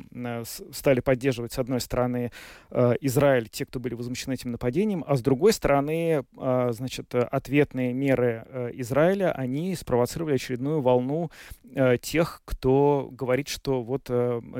[0.71, 2.31] стали поддерживать, с одной стороны,
[2.71, 9.31] Израиль, те, кто были возмущены этим нападением, а с другой стороны, значит, ответные меры Израиля,
[9.31, 11.31] они спровоцировали очередную волну
[12.01, 14.09] тех, кто говорит, что вот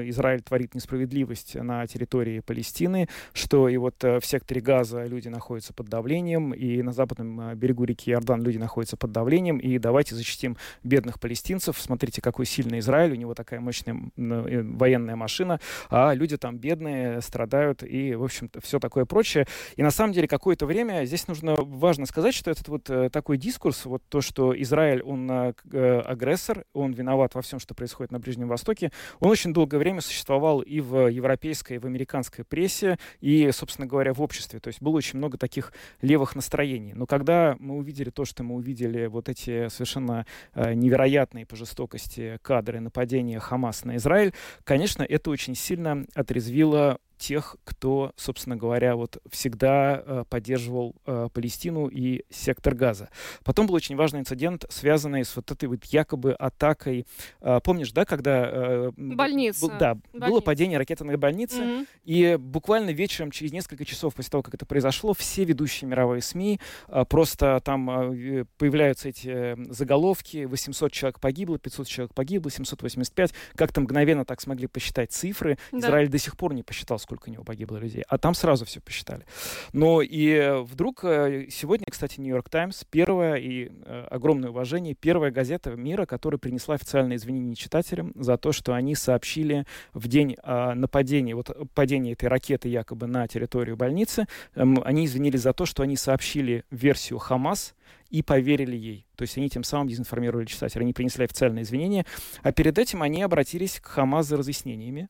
[0.09, 5.73] Израиль творит несправедливость на территории Палестины, что и вот э, в секторе Газа люди находятся
[5.73, 10.15] под давлением, и на западном э, берегу реки Иордан люди находятся под давлением, и давайте
[10.15, 11.79] защитим бедных палестинцев.
[11.79, 17.21] Смотрите, какой сильный Израиль, у него такая мощная э, военная машина, а люди там бедные,
[17.21, 19.47] страдают, и, в общем-то, все такое прочее.
[19.75, 23.85] И на самом деле какое-то время здесь нужно важно сказать, что этот вот такой дискурс,
[23.85, 28.91] вот то, что Израиль, он агрессор, он виноват во всем, что происходит на Ближнем Востоке,
[29.19, 34.13] он очень долгое время существовал и в европейской, и в американской прессе, и, собственно говоря,
[34.13, 34.59] в обществе.
[34.59, 36.93] То есть было очень много таких левых настроений.
[36.93, 42.39] Но когда мы увидели то, что мы увидели, вот эти совершенно э, невероятные по жестокости
[42.41, 49.21] кадры нападения Хамас на Израиль, конечно, это очень сильно отрезвило тех, кто, собственно говоря, вот
[49.29, 53.09] всегда э, поддерживал э, Палестину и сектор Газа.
[53.43, 57.05] Потом был очень важный инцидент, связанный с вот этой вот якобы атакой.
[57.41, 58.49] Э, помнишь, да, когда...
[58.51, 59.61] Э, Больница.
[59.61, 60.29] Был, да, Больница.
[60.29, 61.87] было падение ракеты на больнице, Мгм.
[62.03, 66.59] и буквально вечером, через несколько часов после того, как это произошло, все ведущие мировые СМИ
[66.87, 73.33] э, просто там э, появляются эти э, заголовки, 800 человек погибло, 500 человек погибло, 785,
[73.55, 75.57] как-то мгновенно так смогли посчитать цифры.
[75.71, 75.79] Да.
[75.79, 78.81] Израиль до сих пор не посчитал, сколько у него погибло людей, а там сразу все
[78.81, 79.25] посчитали.
[79.71, 85.31] Но и э, вдруг э, сегодня, кстати, Нью-Йорк Таймс, первая и э, огромное уважение, первая
[85.31, 90.75] газета мира, которая принесла официальные извинения читателям за то, что они сообщили в день а,
[90.75, 95.83] нападения, вот падения этой ракеты якобы на территорию больницы, эм, они извинились за то, что
[95.83, 97.73] они сообщили версию Хамас,
[98.09, 99.05] и поверили ей.
[99.15, 100.81] То есть они тем самым дезинформировали читателя.
[100.81, 102.05] Они принесли официальные извинения.
[102.41, 105.09] А перед этим они обратились к Хамас за разъяснениями.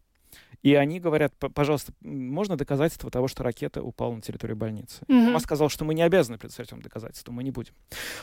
[0.63, 5.03] И они говорят, «П- пожалуйста, можно доказательства того, что ракета упала на территорию больницы?
[5.07, 5.27] Мгм.
[5.27, 7.73] Хамас сказал, что мы не обязаны представить вам доказательства, мы не будем.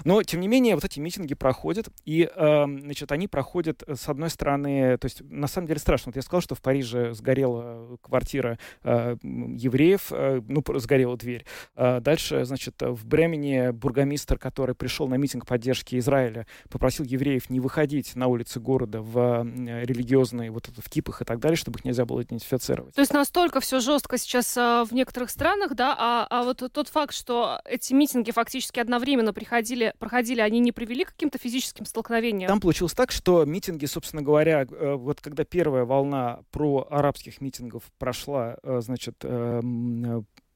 [0.05, 4.09] Но, тем не менее, вот эти митинги проходят, и, эм, значит, они проходят, э, с
[4.09, 6.11] одной стороны, то есть, на самом деле страшно.
[6.11, 11.45] Вот я сказал, что в Париже сгорела квартира э, евреев, э, ну, сгорела дверь.
[11.77, 17.49] А Дальше, значит, э, в Бремени бургомистр, который пришел на митинг поддержки Израиля, попросил евреев
[17.51, 21.79] не выходить на улицы города в э, религиозные, вот в кипах и так далее, чтобы
[21.79, 22.95] их нельзя было идентифицировать.
[22.95, 26.89] То есть настолько все жестко сейчас а, в некоторых странах, да, а, а вот тот
[26.89, 32.49] факт, что эти митинги фактически одновременно приходили, проходили, они не привели к каким-то физическим столкновениям?
[32.49, 37.85] Там получилось так, что митинги, собственно говоря, э, вот когда первая волна про арабских митингов
[37.99, 39.25] прошла, э, значит,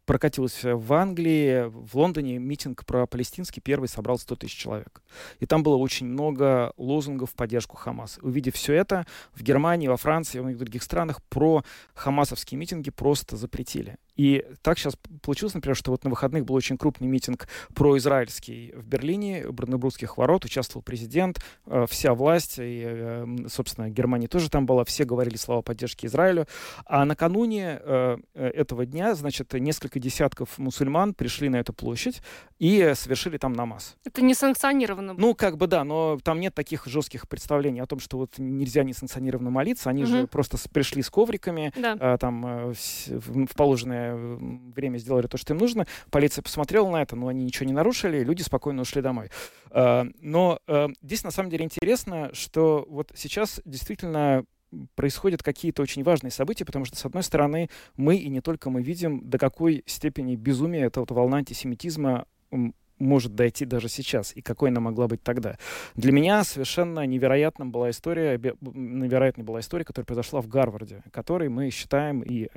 [0.08, 5.02] прокатилась в Англии, в Лондоне митинг про палестинский первый собрал 100 тысяч человек.
[5.38, 8.18] И там было очень много лозунгов в поддержку Хамаса.
[8.22, 13.36] Увидев все это, в Германии, во Франции, во многих других странах про хамасовские митинги просто
[13.36, 13.98] запретили.
[14.18, 18.84] И так сейчас получилось, например, что вот на выходных был очень крупный митинг произраильский в
[18.84, 24.66] Берлине, у Бранденбургских ворот, участвовал президент, э, вся власть, и, э, собственно, Германия тоже там
[24.66, 26.46] была, все говорили слова поддержки Израилю.
[26.84, 32.20] А накануне э, этого дня, значит, несколько десятков мусульман пришли на эту площадь
[32.58, 33.96] и совершили там намаз.
[34.04, 35.14] Это не санкционировано.
[35.16, 38.82] Ну, как бы да, но там нет таких жестких представлений о том, что вот нельзя
[38.82, 39.90] несанкционированно молиться.
[39.90, 40.26] Они же Мгм.
[40.28, 42.18] просто пришли с ковриками, Да.
[42.18, 45.86] там в положенное время сделали то, что им нужно.
[46.10, 49.30] Полиция посмотрела на это, но они ничего не нарушили, люди спокойно ушли домой.
[49.70, 54.44] А, Но э, здесь на самом деле интересно, что вот сейчас действительно
[54.94, 58.82] происходят какие-то очень важные события, потому что, с одной стороны, мы, и не только мы,
[58.82, 62.26] видим, до какой степени безумия эта вот волна антисемитизма
[62.98, 65.56] может дойти даже сейчас, и какой она могла быть тогда.
[65.94, 71.70] Для меня совершенно невероятным была история, невероятной была история, которая произошла в Гарварде, который мы
[71.70, 72.48] считаем, и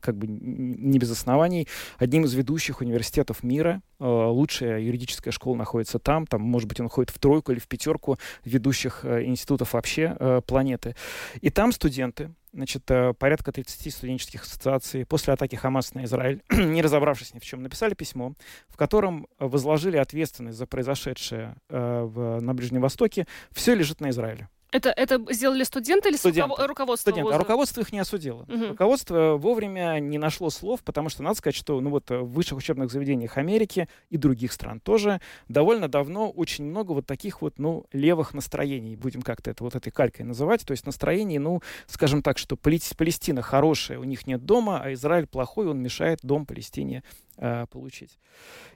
[0.00, 3.82] как бы не без оснований, одним из ведущих университетов мира.
[4.00, 7.68] Э, Лучшая юридическая школа находится там, там, может быть, он входит в тройку или в
[7.68, 10.94] пятерку ведущих э, институтов вообще э, планеты.
[11.40, 16.82] И там студенты, значит, э, порядка 30 студенческих ассоциаций после атаки Хамас на Израиль, не
[16.82, 18.34] разобравшись ни в чем, написали письмо,
[18.68, 23.26] в котором возложили ответственность за произошедшее э, в, на Ближнем Востоке.
[23.52, 24.48] Все лежит на Израиле.
[24.70, 26.50] Это, это сделали студенты или Студенты.
[26.50, 27.32] руково- руководство Студенты.
[27.34, 28.44] А руководство их не осудило.
[28.48, 28.68] Мгм.
[28.70, 32.90] Руководство вовремя не нашло слов, потому что надо сказать, что ну вот в высших учебных
[32.92, 38.34] заведениях Америки и других стран тоже довольно давно очень много вот таких вот, ну, левых
[38.34, 42.56] настроений, будем как-то это вот этой калькой называть, то есть настроений, ну, скажем так, что
[42.56, 47.02] Палес- Палестина хорошая, у них нет дома, а Израиль плохой, он мешает дом Палестине
[47.38, 48.18] э, получить.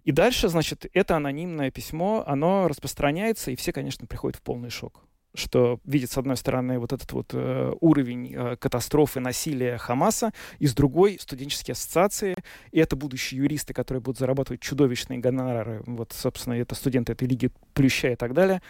[0.05, 5.02] И дальше, значит, это анонимное письмо, оно распространяется, и все, конечно, приходят в полный шок
[5.35, 10.66] что видят, с одной стороны, вот этот вот э, уровень э, катастрофы, насилия Хамаса, и
[10.66, 12.35] с другой студенческие ассоциации,
[12.71, 17.51] и это будущие юристы, которые будут зарабатывать чудовищные гонорары, вот, собственно, это студенты этой лиги
[17.75, 18.61] Плюща и так далее.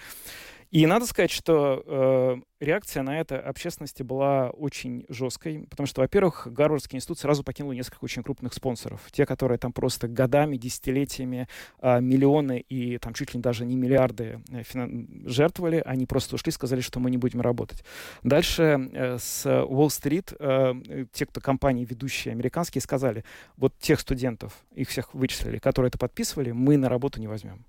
[0.73, 6.49] И надо сказать, что э, реакция на это общественности была очень жесткой, потому что, во-первых,
[6.51, 9.03] Гарвардский институт сразу покинул несколько очень крупных спонсоров.
[9.11, 11.47] Те, которые там просто годами, десятилетиями
[11.83, 14.63] э, миллионы и там чуть ли даже не миллиарды э,
[15.27, 17.85] жертвовали, они просто ушли, сказали, что мы не будем работать.
[18.23, 20.73] Дальше э, с Уолл-стрит э,
[21.13, 23.25] те, кто компании ведущие американские, сказали,
[23.59, 27.67] вот тех студентов, их всех вычислили, которые это подписывали, мы на работу не возьмем.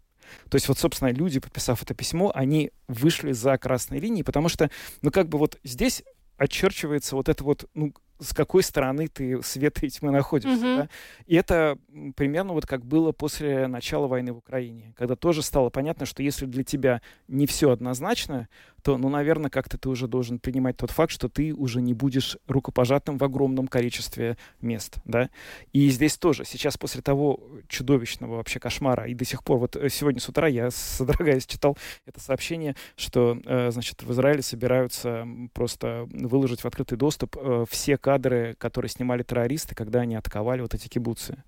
[0.49, 4.69] То есть вот, собственно, люди, подписав это письмо, они вышли за красной линией, потому что,
[5.01, 6.03] ну, как бы вот здесь
[6.37, 10.65] отчерчивается вот это вот, ну, с какой стороны ты света и тьмы находишься.
[10.65, 10.77] Mm-hmm.
[10.77, 10.89] Да?
[11.25, 11.77] И это
[12.15, 16.45] примерно вот как было после начала войны в Украине, когда тоже стало понятно, что если
[16.45, 18.47] для тебя не все однозначно,
[18.83, 22.37] то, ну, наверное, как-то ты уже должен принимать тот факт, что ты уже не будешь
[22.47, 25.29] рукопожатым в огромном количестве мест, да.
[25.71, 29.89] И здесь тоже, сейчас после того чудовищного вообще кошмара, и до сих пор, вот э,
[29.89, 36.07] сегодня с утра я, содрогаясь, читал это сообщение, что, э, значит, в Израиле собираются просто
[36.11, 40.89] выложить в открытый доступ э, все кадры, которые снимали террористы, когда они атаковали вот эти
[40.89, 41.43] кибуцы.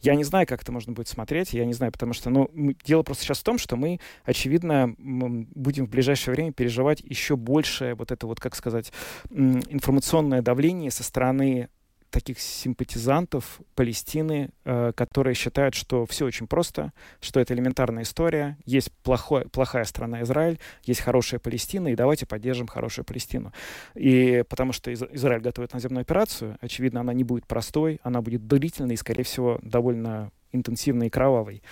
[0.00, 2.50] Я не знаю, как это можно будет смотреть, я не знаю, потому что, ну,
[2.84, 7.94] дело просто сейчас в том, что мы, очевидно, будем в ближайшее время переживать еще больше
[7.96, 8.92] вот это вот, как сказать,
[9.30, 11.68] информационное давление со стороны
[12.14, 18.92] таких симпатизантов Палестины, э, которые считают, что все очень просто, что это элементарная история, есть
[19.02, 23.52] плохой, плохая страна Израиль, есть хорошая Палестина, и давайте поддержим хорошую Палестину.
[23.96, 28.46] И потому что Из Израиль готовит наземную операцию, очевидно, она не будет простой, она будет
[28.46, 31.64] длительной и, скорее всего, довольно интенсивной и кровавой.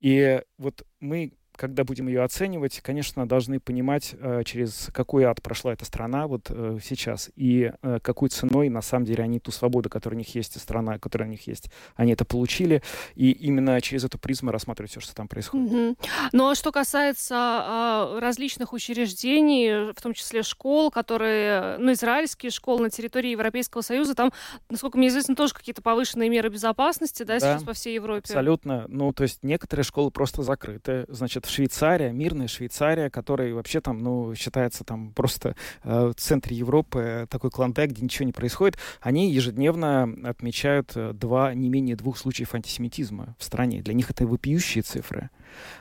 [0.00, 5.72] И вот мы когда будем ее оценивать, конечно, должны понимать, э, через какой ад прошла
[5.72, 9.88] эта страна вот э, сейчас, и э, какой ценой, на самом деле, они ту свободу,
[9.88, 12.82] которая у них есть, и страна, которая у них есть, они это получили,
[13.14, 15.72] и именно через эту призму рассматривать все, что там происходит.
[15.72, 15.96] Mm-hmm.
[16.32, 22.82] Ну, а что касается а, различных учреждений, в том числе школ, которые, ну, израильские школы
[22.82, 24.32] на территории Европейского Союза, там,
[24.70, 28.22] насколько мне известно, тоже какие-то повышенные меры безопасности, да, да сейчас по всей Европе?
[28.22, 28.86] Абсолютно.
[28.88, 33.98] Ну, то есть некоторые школы просто закрыты, значит, значит, Швейцария, мирная Швейцария, которая вообще там,
[33.98, 39.30] ну, считается там просто э, в центре Европы такой клондайк, где ничего не происходит, они
[39.30, 43.82] ежедневно отмечают э, два, не менее двух случаев антисемитизма в стране.
[43.82, 45.30] Для них это вопиющие цифры.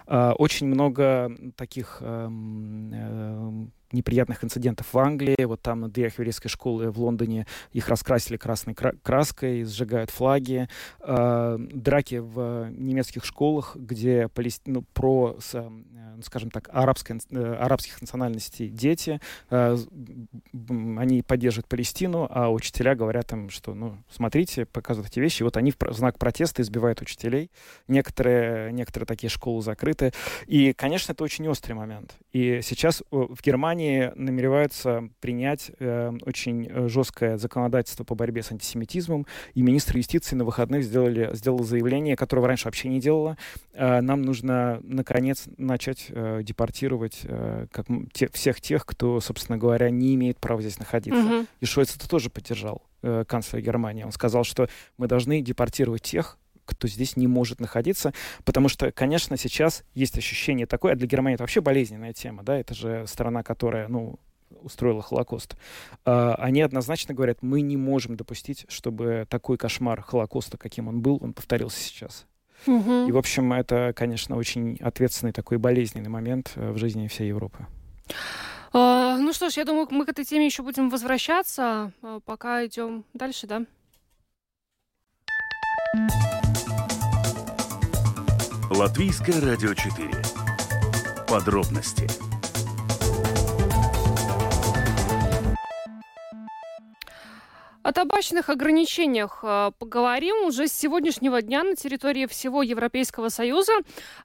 [0.07, 2.29] Э, очень много таких э,
[2.93, 5.43] э, неприятных инцидентов в Англии.
[5.45, 10.67] Вот там на дверях еврейской школы в Лондоне их раскрасили красной краской, сжигают флаги.
[10.99, 14.61] Э, драки в немецких школах, где палест...
[14.65, 15.69] ну, про, с, э,
[16.23, 19.19] скажем так, арабской, э, арабских национальностей дети,
[19.49, 19.77] э,
[20.97, 25.43] они поддерживают Палестину, а учителя говорят им, что, ну, смотрите, показывают эти вещи.
[25.43, 27.51] Вот они в знак протеста избивают учителей.
[27.87, 30.13] Некоторые, некоторые такие школы закрыты.
[30.45, 32.15] И, конечно, это очень острый момент.
[32.31, 38.51] И сейчас в Германии Германии намереваются принять э, очень э, жесткое законодательство по борьбе с
[38.51, 43.37] антисемитизмом, и министр юстиции на выходных сделали, сделал заявление, которого раньше вообще не делала.
[43.73, 49.89] Э, нам нужно, наконец, начать э, депортировать э, как, те, всех тех, кто, собственно говоря,
[49.89, 51.21] не имеет права здесь находиться.
[51.21, 51.47] Mm-hmm.
[51.61, 54.03] И Шойц это тоже поддержал, э, канцлер Германии.
[54.03, 54.67] Он сказал, что
[54.97, 56.37] мы должны депортировать тех,
[56.71, 58.13] кто здесь не может находиться,
[58.43, 62.57] потому что, конечно, сейчас есть ощущение такое, а для Германии это вообще болезненная тема, да,
[62.57, 64.19] это же страна, которая, ну,
[64.61, 65.55] устроила Холокост,
[66.05, 71.19] а, они однозначно говорят, мы не можем допустить, чтобы такой кошмар Холокоста, каким он был,
[71.21, 72.25] он повторился сейчас.
[72.67, 73.07] Угу.
[73.07, 77.65] И, в общем, это, конечно, очень ответственный такой болезненный момент э, в жизни всей Европы.
[78.73, 82.65] А, ну что ж, я думаю, мы к этой теме еще будем возвращаться, а, пока
[82.65, 83.65] идем дальше, да?
[88.73, 90.09] Латвийское радио 4.
[91.27, 92.07] Подробности
[97.83, 100.45] О табачных ограничениях э, поговорим.
[100.45, 103.73] Уже с сегодняшнего дня на территории всего Европейского Союза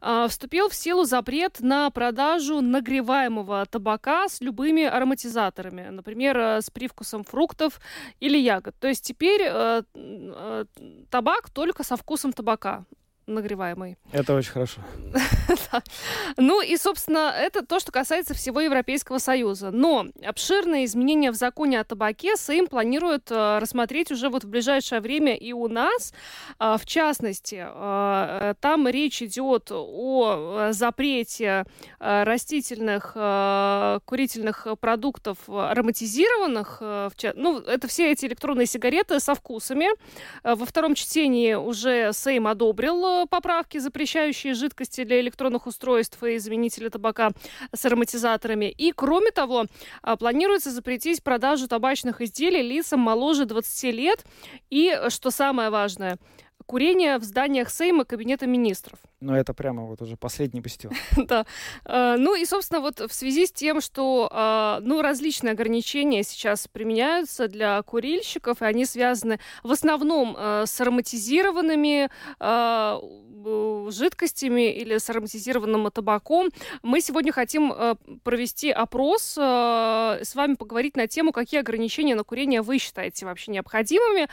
[0.00, 6.70] э, вступил в силу запрет на продажу нагреваемого табака с любыми ароматизаторами, например, э, с
[6.70, 7.80] привкусом фруктов
[8.20, 8.76] или ягод.
[8.78, 9.50] То есть теперь
[11.10, 12.84] табак только со вкусом табака
[13.26, 13.96] нагреваемый.
[14.12, 14.80] Это очень хорошо.
[16.36, 19.70] Ну и, собственно, это то, что касается всего Европейского Союза.
[19.70, 25.00] Но обширные изменения в законе о табаке Сейм планирует э, рассмотреть уже вот в ближайшее
[25.00, 26.12] время и у нас.
[26.58, 31.64] А, в частности, э, там речь идет о запрете
[32.00, 33.16] э, растительных
[34.04, 36.82] курительных продуктов ароматизированных.
[37.34, 39.88] Ну, это все эти электронные сигареты со вкусами.
[40.42, 46.88] Во втором чтении уже Сейм одобрил э, поправки, запрещающие жидкости для электронных устройств и заменители
[46.88, 47.30] табака
[47.74, 48.66] с ароматизаторами.
[48.66, 49.64] И, кроме того,
[50.02, 54.24] а, планируется запретить продажу табачных изделий лицам моложе 20 лет.
[54.68, 56.18] И, что самое важное,
[56.66, 58.98] курение в зданиях Сейма Кабинета министров.
[59.20, 60.92] Ну, это прямо вот уже последний бастион.
[61.16, 61.46] да.
[61.84, 66.68] А, ну и, собственно, вот в связи с тем, что а, ну, различные ограничения сейчас
[66.68, 72.10] применяются для курильщиков, и они связаны в основном а, с ароматизированными
[73.90, 76.48] жидкостями или с ароматизированным табаком,
[76.82, 77.72] мы сегодня хотим
[78.24, 84.28] провести опрос, с вами поговорить на тему, какие ограничения на курение вы считаете вообще необходимыми.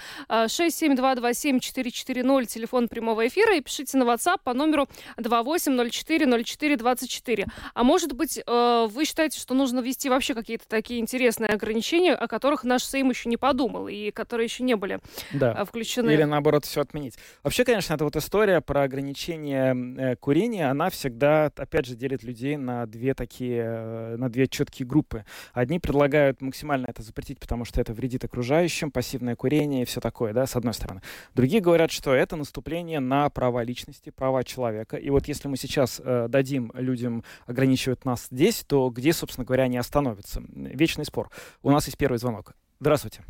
[2.23, 7.45] 67227-440, телефон прямого эфира, и пишите на WhatsApp по номеру номеру 28040424.
[7.73, 12.27] А может быть, э, вы считаете, что нужно ввести вообще какие-то такие интересные ограничения, о
[12.27, 14.99] которых наш Сейм еще не подумал и которые еще не были
[15.33, 15.55] да.
[15.57, 16.11] Э, включены?
[16.11, 17.17] Или наоборот, все отменить.
[17.43, 22.57] Вообще, конечно, эта вот история про ограничение э, курения, она всегда, опять же, делит людей
[22.57, 25.25] на две такие, на две четкие группы.
[25.53, 30.33] Одни предлагают максимально это запретить, потому что это вредит окружающим, пассивное курение и все такое,
[30.33, 31.01] да, с одной стороны.
[31.33, 34.97] Другие говорят, что это наступление на права личности, права человека человека.
[34.97, 39.63] И вот если мы сейчас э, дадим людям ограничивать нас здесь, то где, собственно говоря,
[39.63, 40.41] они остановятся?
[40.47, 41.29] Вечный спор.
[41.61, 42.53] У нас есть первый звонок.
[42.79, 43.23] Здравствуйте.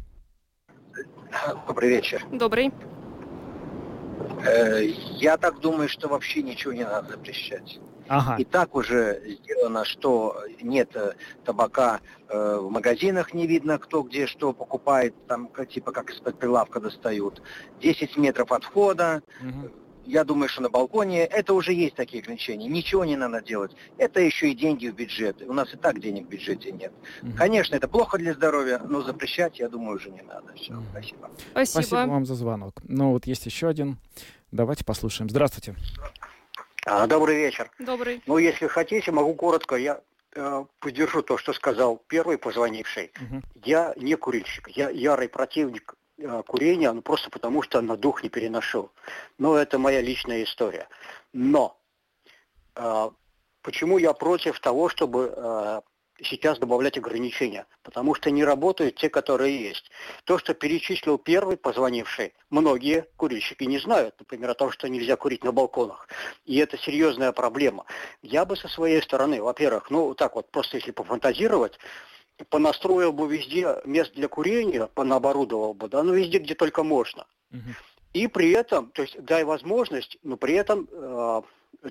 [1.68, 2.26] Добрый вечер.
[2.32, 2.72] Добрый.
[4.46, 4.84] Э,
[5.20, 7.80] я так думаю, что вообще ничего не надо запрещать.
[8.08, 8.36] Ага.
[8.38, 11.14] И так уже сделано, что нет э,
[11.45, 16.80] табака э, в магазинах, не видно, кто где что покупает, там типа как из-под прилавка
[16.80, 17.41] достают.
[17.82, 19.72] 10 метров от входа, угу
[20.06, 22.68] я думаю, что на балконе это уже есть такие ограничения.
[22.68, 23.72] Ничего не надо делать.
[23.97, 25.41] Это еще и деньги в бюджет.
[25.41, 26.91] У нас и так денег в бюджете нет.
[27.22, 27.34] Угу.
[27.38, 30.54] Конечно, это плохо для здоровья, но запрещать, я думаю, уже не надо.
[30.56, 30.84] Все, угу.
[30.91, 31.30] спасибо.
[31.51, 31.82] спасибо.
[31.84, 32.82] Спасибо вам за звонок.
[32.84, 33.97] Ну вот есть еще один.
[34.51, 35.30] Давайте послушаем.
[35.30, 35.76] Здравствуйте.
[35.99, 36.28] А,
[37.08, 37.72] добрый вечер.
[37.80, 38.22] Добрый.
[38.26, 39.76] Ну, если хотите, могу коротко.
[39.76, 40.02] Я
[40.36, 43.12] э, поддержу то, что сказал первый позвонивший.
[43.16, 43.42] Угу.
[43.66, 44.70] Я не курильщик.
[44.70, 48.92] Я ярый противник Э, курения, ну просто потому что на дух не переношу.
[49.38, 50.88] Но это моя личная история.
[51.34, 51.78] Но
[52.76, 53.10] э,
[53.62, 55.82] почему я против того, чтобы э,
[56.24, 57.65] сейчас добавлять ограничения?
[57.84, 59.89] Потому что не работают те, которые есть.
[60.24, 65.43] То, что перечислил первый позвонивший, многие курильщики не знают, например, о том, что нельзя курить
[65.43, 66.07] на балконах.
[66.45, 67.86] И это серьезная проблема.
[68.21, 71.78] Я бы со своей стороны, во-первых, ну так вот, просто если пофантазировать,
[72.49, 77.26] понастроил бы везде мест для курения, понаоборудовал бы, да, ну везде, где только можно.
[77.51, 77.59] Угу.
[78.13, 81.41] И при этом, то есть дай возможность, но при этом э,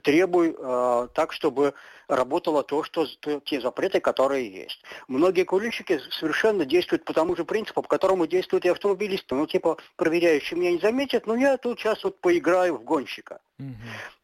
[0.00, 1.74] требуй э, так, чтобы
[2.08, 3.06] работало то, что
[3.44, 4.82] те запреты, которые есть.
[5.08, 9.34] Многие курильщики совершенно действуют по тому же принципу, по которому действуют и автомобилисты.
[9.34, 13.40] Ну, типа, проверяющие меня не заметят, но я тут сейчас вот поиграю в гонщика.
[13.58, 13.68] Угу.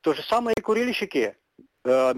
[0.02, 1.36] То же самое и курильщики.
[1.84, 2.14] Э,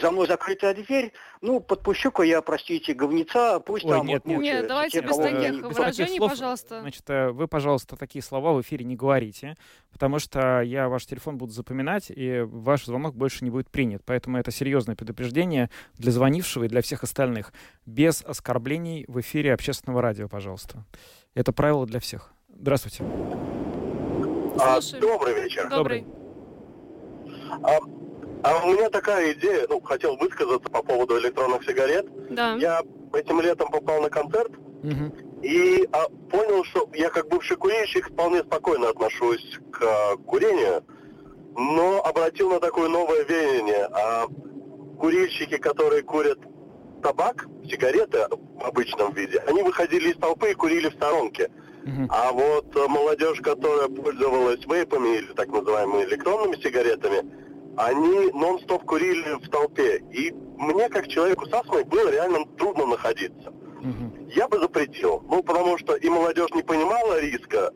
[0.00, 4.68] за мной закрытая дверь, ну, подпущу-ка я, простите, говнеца, пусть Ой, там нет, вот нет,
[4.68, 6.80] давайте без таких выражений, слов, пожалуйста.
[6.80, 9.56] Значит, э, вы, пожалуйста, такие слова в эфире не говорите,
[9.92, 14.02] потому что я ваш телефон буду запоминать, и ваш звонок больше не будет принят.
[14.04, 17.52] Поэтому это серьезное предупреждение для звонившего и для всех остальных.
[17.86, 20.84] Без оскорблений в эфире общественного радио, пожалуйста.
[21.34, 22.32] Это правило для всех.
[22.48, 23.04] Здравствуйте.
[24.60, 25.68] А, добрый вечер.
[25.68, 26.06] Добрый.
[27.62, 27.78] А,
[28.42, 32.06] а у меня такая идея, ну, хотел высказаться по поводу электронных сигарет.
[32.30, 32.56] Да.
[32.56, 32.82] Я
[33.12, 35.14] этим летом попал на концерт угу.
[35.42, 40.84] и а, понял, что я как бывший курильщик вполне спокойно отношусь к а, курению,
[41.56, 43.88] но обратил на такое новое веяние.
[43.92, 44.26] А
[44.98, 46.38] курильщики, которые курят
[47.02, 51.50] табак, сигареты в обычном виде, они выходили из толпы и курили в сторонке.
[51.82, 52.06] Uh-huh.
[52.10, 57.24] А вот молодежь, которая пользовалась вейпами или так называемыми электронными сигаретами,
[57.76, 60.02] они нон-стоп курили в толпе.
[60.12, 63.50] И мне, как человеку с астмой, было реально трудно находиться.
[63.50, 64.30] Угу.
[64.34, 65.22] Я бы запретил.
[65.28, 67.72] Ну, потому что и молодежь не понимала риска,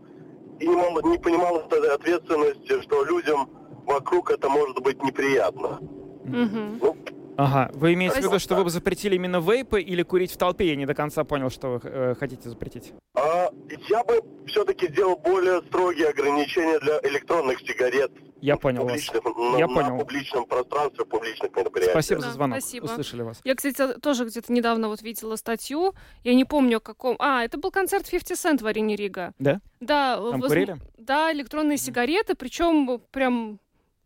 [0.60, 3.48] и не, не понимала ответственности, что людям
[3.86, 5.78] вокруг это может быть неприятно.
[6.24, 6.78] Угу.
[6.82, 6.96] Ну,
[7.36, 10.68] Ага, вы имеете в виду, что вы бы запретили именно вейпы или курить в толпе?
[10.68, 12.92] Я не до конца понял, что вы э, хотите запретить.
[13.14, 13.50] А,
[13.88, 18.12] я бы все-таки сделал более строгие ограничения для электронных сигарет
[18.44, 19.00] я понял вас.
[19.10, 19.98] На, я на понял.
[19.98, 21.92] публичном пространстве, публичных мероприятиях.
[21.92, 22.60] Спасибо да, за звонок.
[22.60, 22.84] Спасибо.
[22.84, 23.40] Услышали вас.
[23.42, 25.94] Я, кстати, тоже где-то недавно вот видела статью.
[26.24, 27.16] Я не помню, о каком...
[27.20, 29.32] А, это был концерт 50 Cent в арене Рига.
[29.38, 29.62] Да?
[29.80, 30.16] Да.
[30.16, 30.48] Там воз...
[30.48, 30.76] курили?
[30.98, 33.60] Да, электронные сигареты, причем прям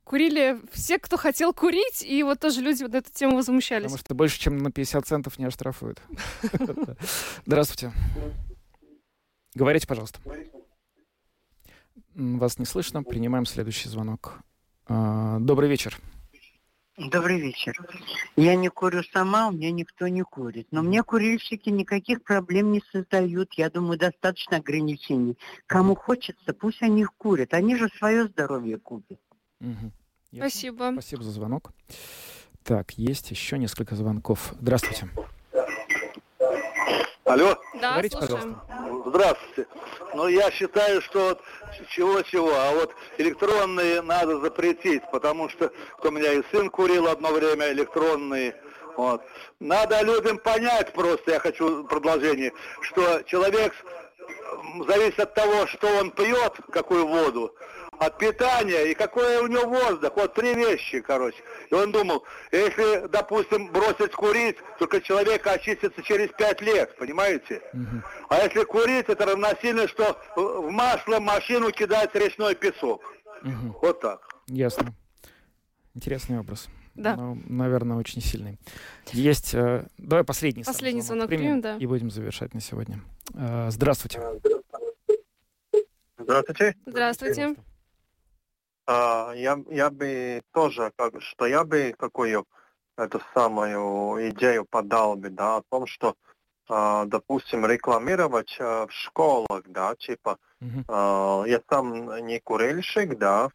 [0.05, 3.86] курили все, кто хотел курить, и вот тоже люди на эту тему возмущались.
[3.86, 6.01] Потому что больше, чем на 50 центов не оштрафуют.
[7.45, 7.93] Здравствуйте.
[9.55, 10.20] Говорите, пожалуйста.
[12.19, 13.05] Вас не слышно.
[13.05, 14.41] Принимаем следующий звонок.
[14.87, 15.97] А, добрый вечер.
[16.97, 17.79] Добрый вечер.
[18.35, 20.66] Я не курю сама, у меня никто не курит.
[20.73, 23.55] Но мне курильщики никаких проблем не создают.
[23.55, 25.39] Я думаю, достаточно ограничений.
[25.66, 27.55] Кому хочется, пусть они их курят.
[27.55, 29.21] Они же свое здоровье купят.
[29.61, 29.93] Угу.
[30.35, 30.91] Спасибо.
[30.95, 31.73] Спасибо за звонок.
[32.64, 34.55] Так, есть еще несколько звонков.
[34.61, 35.09] Здравствуйте.
[37.29, 37.59] Алло.
[37.74, 38.57] Да, Говорите, слушаем.
[38.66, 39.11] пожалуйста.
[39.11, 39.66] Здравствуйте.
[40.14, 41.43] Ну, я считаю, что вот
[41.91, 45.70] чего-чего, а вот электронные надо запретить, потому что
[46.03, 48.57] у меня и сын курил одно время электронные.
[48.97, 49.22] Вот.
[49.61, 53.74] Надо людям понять просто, я хочу продолжение, что человек
[54.87, 57.55] зависит от того, что он пьет, какую воду,
[57.99, 60.13] от питания и какой у него воздух.
[60.17, 61.39] Вот три вещи, короче.
[61.71, 67.63] И он думал, если, допустим, бросить курить, только человек очистится через пять лет, понимаете?
[68.29, 73.03] А если курить, это равносильно, что в масло машину кидать речной песок.
[73.43, 73.75] Мгм.
[73.83, 74.21] Вот так.
[74.47, 74.95] Ясно.
[75.95, 76.69] Интересный образ.
[76.95, 77.17] Да.
[77.17, 78.59] Но, наверное, очень сильный.
[79.13, 79.55] Есть...
[79.55, 81.77] э, давай последний, Последний звонок примем, да.
[81.77, 83.01] И будем завершать на сегодня.
[83.35, 84.21] Э, здравствуйте.
[86.19, 86.75] Здравствуйте.
[86.87, 87.55] Здравствуйте.
[88.89, 92.47] А, я, я бы тоже, как, что я бы какую
[92.97, 96.14] эту самую идею подал бы, да, о том, что,
[96.70, 100.84] а, допустим, рекламировать а, в школах, да, типа, Мгм.
[100.89, 103.51] а, я сам не курильщик, да,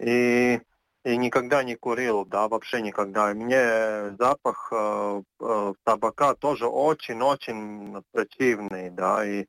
[0.00, 0.58] и,
[1.04, 3.30] и никогда не курил, да, вообще никогда.
[3.30, 9.44] И Мне запах э, э, табака тоже очень-очень противный, да, и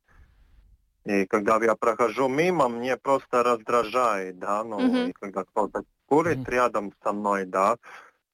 [1.06, 5.10] и когда я прохожу мимо, мне просто раздражает, да, ну, Мгм.
[5.10, 6.46] и когда кто-то курит Мгм.
[6.48, 7.78] рядом со мной, да,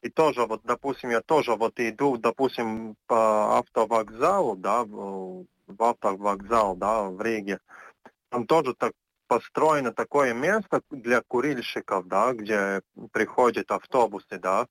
[0.04, 6.76] и тоже вот, допустим, я тоже вот иду, допустим, по автовокзалу, да, в в автовокзал,
[6.76, 7.60] да, в Риге,
[8.30, 8.94] там тоже так
[9.28, 14.68] построено такое место для курильщиков, да, где приходят автобусы, да.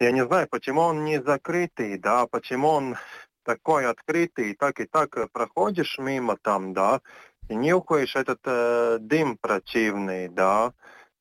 [0.00, 2.96] Я не знаю, почему он не закрытый, да, почему он
[3.46, 7.00] такой открытый, так и так э, проходишь мимо там, да,
[7.48, 10.72] и нюхаешь этот э, дым противный, да,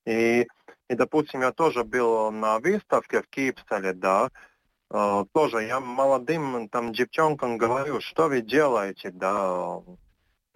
[0.05, 0.47] и,
[0.89, 4.30] и, допустим, я тоже был на выставке в Кипселе, да,
[4.91, 9.82] э, тоже я молодым там девчонкам говорю, что вы делаете, да,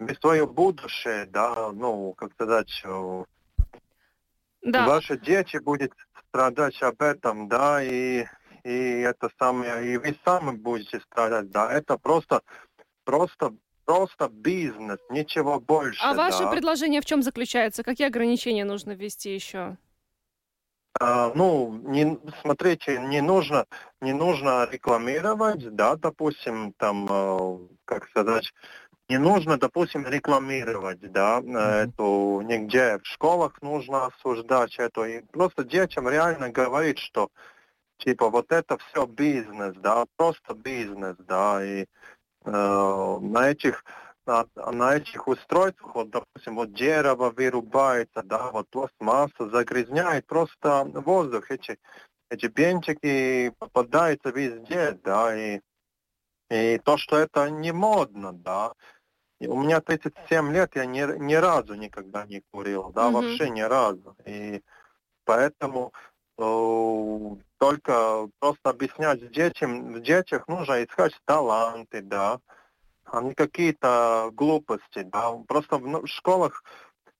[0.00, 3.24] вы свое будущее, да, ну, как сказать, э,
[4.62, 4.86] Да.
[4.86, 5.92] Ваши дети будут
[6.28, 8.26] страдать об этом, да, и,
[8.64, 11.72] и это самое, и вы сами будете страдать, да.
[11.72, 12.42] Это просто,
[13.04, 13.52] просто,
[13.84, 16.00] просто бизнес, ничего больше.
[16.02, 16.50] А ваше да.
[16.50, 17.82] предложение в чем заключается?
[17.82, 19.76] Какие ограничения нужно ввести еще?
[20.98, 23.66] А, ну, не, смотрите, не нужно,
[24.00, 28.52] не нужно рекламировать, да, допустим, там, э, как сказать,
[29.08, 35.64] не нужно, допустим, рекламировать, да, э, эту нигде в школах нужно осуждать это, и просто
[35.64, 37.30] детям реально говорить, что,
[38.00, 41.86] типа, вот это все бизнес, да, просто бизнес, да, и
[42.44, 43.84] э, на этих
[44.26, 51.50] на, на этих устройствах, вот, допустим, вот дерево вырубается, да, вот пластмасса загрязняет просто воздух,
[51.50, 51.78] эти,
[52.30, 55.60] эти бентики попадаются везде, да, и,
[56.50, 58.72] и то, что это не модно, да.
[59.40, 63.14] И у меня 37 лет, я ни, ни разу никогда не курил, да, Мгм.
[63.14, 64.14] вообще ни разу.
[64.26, 64.62] И
[65.24, 65.92] поэтому
[67.58, 72.40] только просто объяснять детям, в детях нужно искать таланты, да,
[73.04, 75.32] а не какие-то глупости, да.
[75.46, 76.64] Просто в ну, в школах,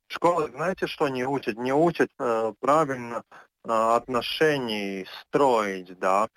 [0.09, 1.59] в школах, знаете, что не учат?
[1.59, 3.23] Не учат э, правильно
[3.65, 6.29] э, отношений строить, да,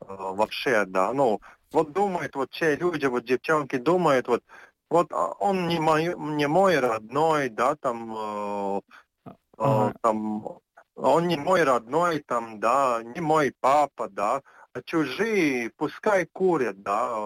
[0.00, 1.12] э, вообще, да.
[1.12, 1.40] Ну,
[1.72, 4.42] вот думают, вот те люди, вот девчонки думают, вот,
[4.90, 8.80] вот а, он не мой, не мой родной, да, там, э,
[9.26, 9.94] э, Ага.
[10.00, 10.58] там,
[10.98, 14.42] он не мой родной, там, да, не мой папа, да,
[14.74, 17.16] а чужие пускай курят, да,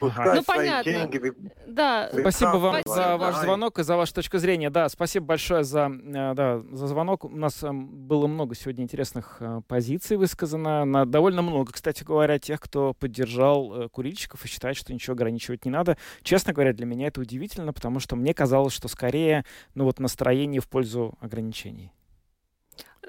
[0.00, 0.92] пускай Ну, свои понятно.
[0.92, 1.32] деньги
[1.66, 2.10] Да.
[2.12, 2.94] Спасибо вам Спасибо.
[2.94, 3.40] за ваш Да.
[3.42, 4.68] звонок и за вашу точку зрения.
[4.68, 7.24] Да, спасибо большое за, э, да, за звонок.
[7.24, 10.84] У нас эм, было много сегодня интересных э, позиций высказано.
[10.84, 15.64] На довольно много, кстати говоря, тех, кто поддержал э, курильщиков и считает, что ничего ограничивать
[15.64, 15.96] не надо.
[16.22, 19.44] Честно говоря, для меня это удивительно, потому что мне казалось, что скорее,
[19.74, 21.92] ну вот настроение в пользу ограничений.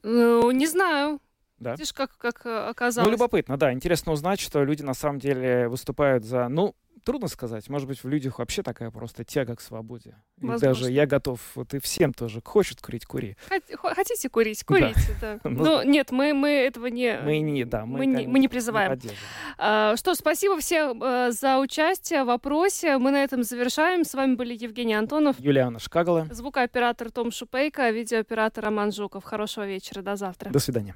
[0.03, 1.19] Ну, не знаю.
[1.59, 1.71] Да?
[1.71, 3.07] Видишь, как, как э, оказалось.
[3.07, 3.71] Ну, любопытно, да.
[3.71, 7.69] Интересно узнать, что люди на самом деле выступают за, ну, трудно сказать.
[7.69, 10.15] Может быть, в людях вообще такая просто тяга к свободе.
[10.41, 13.35] И даже я готов, вот и всем тоже, хочет курить, кури.
[13.49, 14.63] Хот- хо- Хотите курить?
[14.63, 15.39] Курите, да.
[15.43, 17.19] Ну, Но нет, мы, мы этого не...
[17.19, 18.89] Мы не, да, мы, мы не, мы не призываем.
[18.91, 19.23] поддерживаем.
[19.57, 22.97] А, Что спасибо всем э, за участие в вопросе.
[22.97, 24.03] Мы на этом завершаем.
[24.03, 26.27] С вами были Евгений Антонов, Юлиана Шкагала.
[26.31, 29.23] звукооператор Том Шупейко, видеооператор Роман Жуков.
[29.23, 30.49] Хорошего вечера, до завтра.
[30.49, 30.95] До свидания.